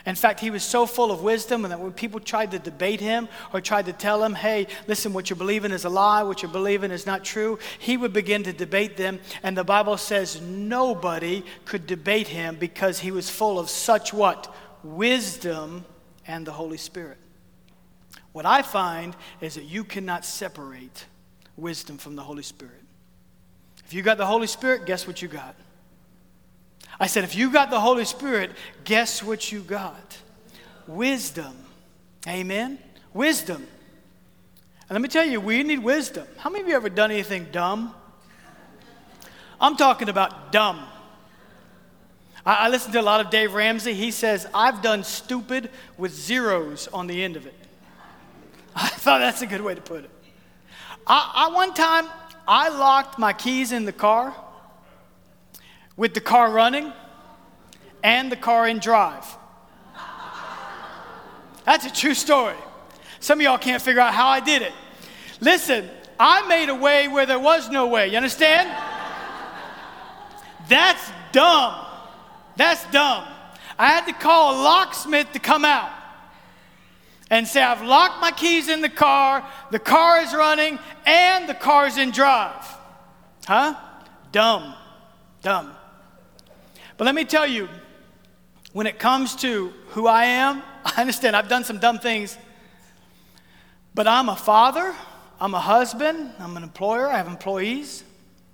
In 0.06 0.14
fact, 0.14 0.40
he 0.40 0.50
was 0.50 0.62
so 0.62 0.86
full 0.86 1.10
of 1.10 1.22
wisdom 1.22 1.62
that 1.62 1.80
when 1.80 1.92
people 1.92 2.20
tried 2.20 2.50
to 2.50 2.58
debate 2.58 3.00
him 3.00 3.28
or 3.52 3.60
tried 3.60 3.86
to 3.86 3.92
tell 3.92 4.22
him, 4.22 4.34
hey, 4.34 4.66
listen, 4.86 5.12
what 5.12 5.30
you're 5.30 5.36
believing 5.36 5.72
is 5.72 5.84
a 5.84 5.88
lie, 5.88 6.22
what 6.22 6.42
you're 6.42 6.50
believing 6.50 6.90
is 6.90 7.06
not 7.06 7.24
true, 7.24 7.58
he 7.78 7.96
would 7.96 8.12
begin 8.12 8.42
to 8.42 8.52
debate 8.52 8.96
them. 8.96 9.20
And 9.42 9.56
the 9.56 9.64
Bible 9.64 9.96
says 9.96 10.40
nobody 10.40 11.42
could 11.64 11.86
debate 11.86 12.28
him 12.28 12.56
because 12.56 12.98
he 12.98 13.10
was 13.10 13.30
full 13.30 13.58
of 13.58 13.70
such 13.70 14.12
what? 14.12 14.54
Wisdom 14.82 15.84
and 16.26 16.46
the 16.46 16.52
Holy 16.52 16.78
Spirit. 16.78 17.18
What 18.32 18.46
I 18.46 18.62
find 18.62 19.14
is 19.40 19.54
that 19.54 19.64
you 19.64 19.84
cannot 19.84 20.24
separate 20.24 21.06
wisdom 21.56 21.98
from 21.98 22.16
the 22.16 22.22
Holy 22.22 22.42
Spirit. 22.42 22.82
If 23.86 23.94
you 23.94 24.02
got 24.02 24.18
the 24.18 24.26
Holy 24.26 24.48
Spirit, 24.48 24.86
guess 24.86 25.06
what 25.06 25.22
you 25.22 25.28
got? 25.28 25.54
I 26.98 27.06
said, 27.06 27.24
if 27.24 27.34
you 27.34 27.50
got 27.50 27.70
the 27.70 27.80
Holy 27.80 28.04
Spirit, 28.04 28.52
guess 28.84 29.22
what 29.22 29.50
you 29.50 29.60
got? 29.60 30.18
Wisdom. 30.86 31.56
Amen? 32.26 32.78
Wisdom. 33.12 33.66
And 34.88 34.90
let 34.90 35.02
me 35.02 35.08
tell 35.08 35.24
you, 35.24 35.40
we 35.40 35.62
need 35.62 35.80
wisdom. 35.80 36.26
How 36.38 36.50
many 36.50 36.62
of 36.62 36.68
you 36.68 36.74
ever 36.74 36.88
done 36.88 37.10
anything 37.10 37.48
dumb? 37.50 37.94
I'm 39.60 39.76
talking 39.76 40.08
about 40.08 40.52
dumb. 40.52 40.84
I, 42.44 42.66
I 42.66 42.68
listen 42.68 42.92
to 42.92 43.00
a 43.00 43.02
lot 43.02 43.20
of 43.20 43.30
Dave 43.30 43.54
Ramsey. 43.54 43.94
He 43.94 44.10
says, 44.10 44.46
I've 44.52 44.82
done 44.82 45.04
stupid 45.04 45.70
with 45.96 46.12
zeros 46.12 46.88
on 46.88 47.06
the 47.06 47.24
end 47.24 47.36
of 47.36 47.46
it. 47.46 47.54
I 48.76 48.88
thought 48.88 49.18
that's 49.18 49.42
a 49.42 49.46
good 49.46 49.62
way 49.62 49.74
to 49.74 49.80
put 49.80 50.04
it. 50.04 50.10
I, 51.06 51.48
I 51.48 51.54
one 51.54 51.74
time, 51.74 52.06
I 52.46 52.68
locked 52.68 53.18
my 53.18 53.32
keys 53.32 53.72
in 53.72 53.84
the 53.84 53.92
car 53.92 54.34
with 55.96 56.14
the 56.14 56.20
car 56.20 56.50
running 56.50 56.92
and 58.02 58.30
the 58.30 58.36
car 58.36 58.68
in 58.68 58.78
drive. 58.78 59.24
That's 61.64 61.86
a 61.86 61.92
true 61.92 62.14
story. 62.14 62.56
Some 63.20 63.38
of 63.38 63.42
y'all 63.42 63.58
can't 63.58 63.82
figure 63.82 64.00
out 64.00 64.12
how 64.12 64.28
I 64.28 64.40
did 64.40 64.62
it. 64.62 64.72
Listen, 65.40 65.88
I 66.20 66.46
made 66.46 66.68
a 66.68 66.74
way 66.74 67.08
where 67.08 67.26
there 67.26 67.38
was 67.38 67.70
no 67.70 67.86
way. 67.86 68.08
You 68.08 68.16
understand? 68.16 68.68
That's 70.68 71.10
dumb. 71.32 71.86
That's 72.56 72.84
dumb. 72.90 73.24
I 73.78 73.88
had 73.88 74.06
to 74.06 74.12
call 74.12 74.54
a 74.54 74.62
locksmith 74.62 75.32
to 75.32 75.38
come 75.38 75.64
out 75.64 75.90
and 77.30 77.48
say, 77.48 77.62
I've 77.62 77.82
locked 77.82 78.20
my 78.20 78.30
keys 78.30 78.68
in 78.68 78.80
the 78.80 78.88
car, 78.88 79.46
the 79.70 79.78
car 79.78 80.20
is 80.20 80.32
running, 80.32 80.78
and 81.04 81.48
the 81.48 81.54
car's 81.54 81.96
in 81.96 82.10
drive. 82.10 82.64
Huh? 83.46 83.74
Dumb. 84.30 84.74
Dumb. 85.42 85.73
But 86.96 87.04
let 87.04 87.14
me 87.14 87.24
tell 87.24 87.46
you, 87.46 87.68
when 88.72 88.86
it 88.86 88.98
comes 88.98 89.36
to 89.36 89.72
who 89.88 90.06
I 90.06 90.24
am, 90.24 90.62
I 90.84 91.00
understand 91.00 91.36
I've 91.36 91.48
done 91.48 91.64
some 91.64 91.78
dumb 91.78 91.98
things, 91.98 92.36
but 93.94 94.06
I'm 94.06 94.28
a 94.28 94.36
father, 94.36 94.94
I'm 95.40 95.54
a 95.54 95.60
husband, 95.60 96.32
I'm 96.38 96.56
an 96.56 96.62
employer, 96.62 97.08
I 97.08 97.16
have 97.16 97.26
employees. 97.26 98.04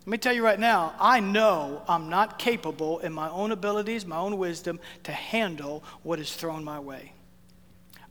Let 0.00 0.10
me 0.10 0.18
tell 0.18 0.32
you 0.32 0.44
right 0.44 0.58
now, 0.58 0.94
I 0.98 1.20
know 1.20 1.82
I'm 1.86 2.08
not 2.08 2.38
capable 2.38 3.00
in 3.00 3.12
my 3.12 3.28
own 3.30 3.52
abilities, 3.52 4.06
my 4.06 4.16
own 4.16 4.38
wisdom, 4.38 4.80
to 5.04 5.12
handle 5.12 5.84
what 6.02 6.18
is 6.18 6.34
thrown 6.34 6.64
my 6.64 6.80
way. 6.80 7.12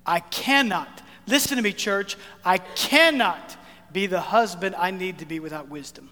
I 0.05 0.19
cannot, 0.19 1.01
listen 1.27 1.57
to 1.57 1.63
me, 1.63 1.73
church, 1.73 2.15
I 2.45 2.59
cannot 2.59 3.57
be 3.91 4.05
the 4.05 4.21
husband 4.21 4.75
I 4.75 4.91
need 4.91 5.19
to 5.19 5.25
be 5.25 5.39
without 5.39 5.67
wisdom. 5.67 6.09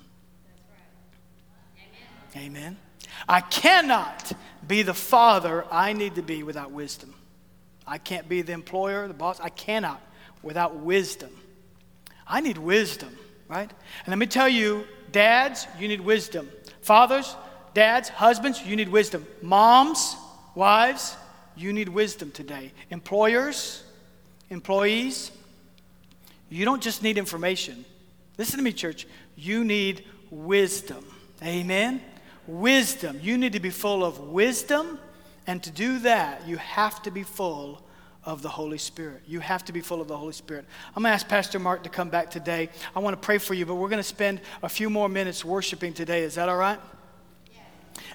Amen. 2.35 2.45
Amen. 2.45 2.77
I 3.27 3.41
cannot 3.41 4.31
be 4.67 4.81
the 4.81 4.93
father 4.93 5.65
I 5.71 5.93
need 5.93 6.15
to 6.15 6.21
be 6.21 6.43
without 6.43 6.71
wisdom. 6.71 7.13
I 7.85 7.97
can't 7.97 8.27
be 8.27 8.41
the 8.41 8.51
employer, 8.51 9.07
the 9.07 9.13
boss. 9.13 9.39
I 9.39 9.49
cannot 9.49 10.01
without 10.43 10.75
wisdom. 10.75 11.31
I 12.27 12.41
need 12.41 12.57
wisdom, 12.57 13.17
right? 13.47 13.69
And 13.69 14.07
let 14.07 14.17
me 14.17 14.25
tell 14.25 14.49
you, 14.49 14.85
dads, 15.11 15.67
you 15.79 15.87
need 15.87 16.01
wisdom. 16.01 16.49
Fathers, 16.81 17.35
dads, 17.73 18.09
husbands, 18.09 18.61
you 18.65 18.75
need 18.75 18.89
wisdom. 18.89 19.25
Moms, 19.41 20.17
wives, 20.53 21.15
you 21.55 21.71
need 21.71 21.89
wisdom 21.89 22.31
today. 22.31 22.73
Employers, 22.89 23.83
employees, 24.49 25.31
you 26.49 26.65
don't 26.65 26.81
just 26.81 27.03
need 27.03 27.17
information. 27.17 27.85
Listen 28.37 28.57
to 28.57 28.63
me, 28.63 28.71
church. 28.71 29.07
You 29.35 29.63
need 29.63 30.05
wisdom. 30.29 31.05
Amen? 31.43 32.01
Wisdom. 32.47 33.19
You 33.21 33.37
need 33.37 33.53
to 33.53 33.59
be 33.59 33.69
full 33.69 34.03
of 34.03 34.19
wisdom. 34.19 34.99
And 35.45 35.61
to 35.63 35.71
do 35.71 35.99
that, 35.99 36.47
you 36.47 36.57
have 36.57 37.01
to 37.03 37.11
be 37.11 37.23
full 37.23 37.81
of 38.23 38.41
the 38.41 38.49
Holy 38.49 38.77
Spirit. 38.77 39.21
You 39.25 39.39
have 39.39 39.63
to 39.65 39.73
be 39.73 39.79
full 39.79 40.01
of 40.01 40.09
the 40.09 40.17
Holy 40.17 40.33
Spirit. 40.33 40.65
I'm 40.89 41.03
going 41.03 41.11
to 41.11 41.13
ask 41.13 41.27
Pastor 41.27 41.59
Mark 41.59 41.83
to 41.83 41.89
come 41.89 42.09
back 42.09 42.29
today. 42.29 42.69
I 42.93 42.99
want 42.99 43.13
to 43.13 43.25
pray 43.25 43.37
for 43.37 43.53
you, 43.53 43.65
but 43.65 43.75
we're 43.75 43.87
going 43.87 43.99
to 43.99 44.03
spend 44.03 44.41
a 44.61 44.67
few 44.67 44.89
more 44.89 45.07
minutes 45.07 45.45
worshiping 45.45 45.93
today. 45.93 46.23
Is 46.23 46.35
that 46.35 46.49
all 46.49 46.57
right? 46.57 46.79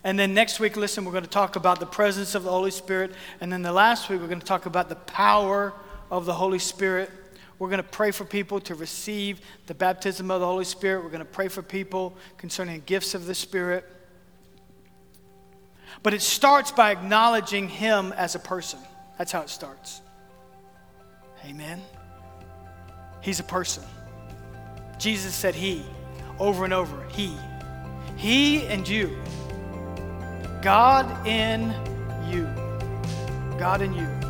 And 0.04 0.18
then 0.18 0.34
next 0.34 0.60
week, 0.60 0.76
listen, 0.76 1.04
we're 1.04 1.12
going 1.12 1.24
to 1.24 1.30
talk 1.30 1.56
about 1.56 1.80
the 1.80 1.86
presence 1.86 2.34
of 2.34 2.44
the 2.44 2.50
Holy 2.50 2.70
Spirit. 2.70 3.12
And 3.40 3.50
then 3.50 3.62
the 3.62 3.72
last 3.72 4.10
week, 4.10 4.20
we're 4.20 4.28
going 4.28 4.40
to 4.40 4.46
talk 4.46 4.66
about 4.66 4.90
the 4.90 4.96
power 4.96 5.72
of 6.10 6.26
the 6.26 6.34
Holy 6.34 6.58
Spirit. 6.58 7.10
We're 7.58 7.68
going 7.68 7.78
to 7.78 7.88
pray 7.88 8.10
for 8.10 8.24
people 8.24 8.60
to 8.60 8.74
receive 8.74 9.40
the 9.66 9.74
baptism 9.74 10.30
of 10.30 10.40
the 10.40 10.46
Holy 10.46 10.64
Spirit. 10.66 11.02
We're 11.04 11.10
going 11.10 11.20
to 11.20 11.24
pray 11.24 11.48
for 11.48 11.62
people 11.62 12.14
concerning 12.36 12.82
gifts 12.84 13.14
of 13.14 13.26
the 13.26 13.34
Spirit. 13.34 13.88
But 16.02 16.14
it 16.14 16.22
starts 16.22 16.70
by 16.70 16.90
acknowledging 16.90 17.68
Him 17.68 18.12
as 18.12 18.34
a 18.34 18.38
person. 18.38 18.78
That's 19.18 19.32
how 19.32 19.42
it 19.42 19.50
starts. 19.50 20.00
Amen. 21.44 21.80
He's 23.20 23.40
a 23.40 23.44
person. 23.44 23.84
Jesus 24.98 25.34
said 25.34 25.54
He 25.54 25.84
over 26.38 26.64
and 26.64 26.72
over. 26.72 27.06
He. 27.10 27.36
He 28.16 28.66
and 28.66 28.86
you. 28.88 29.16
God 30.60 31.26
in 31.26 31.74
you. 32.28 32.44
God 33.58 33.82
in 33.82 33.92
you. 33.92 34.21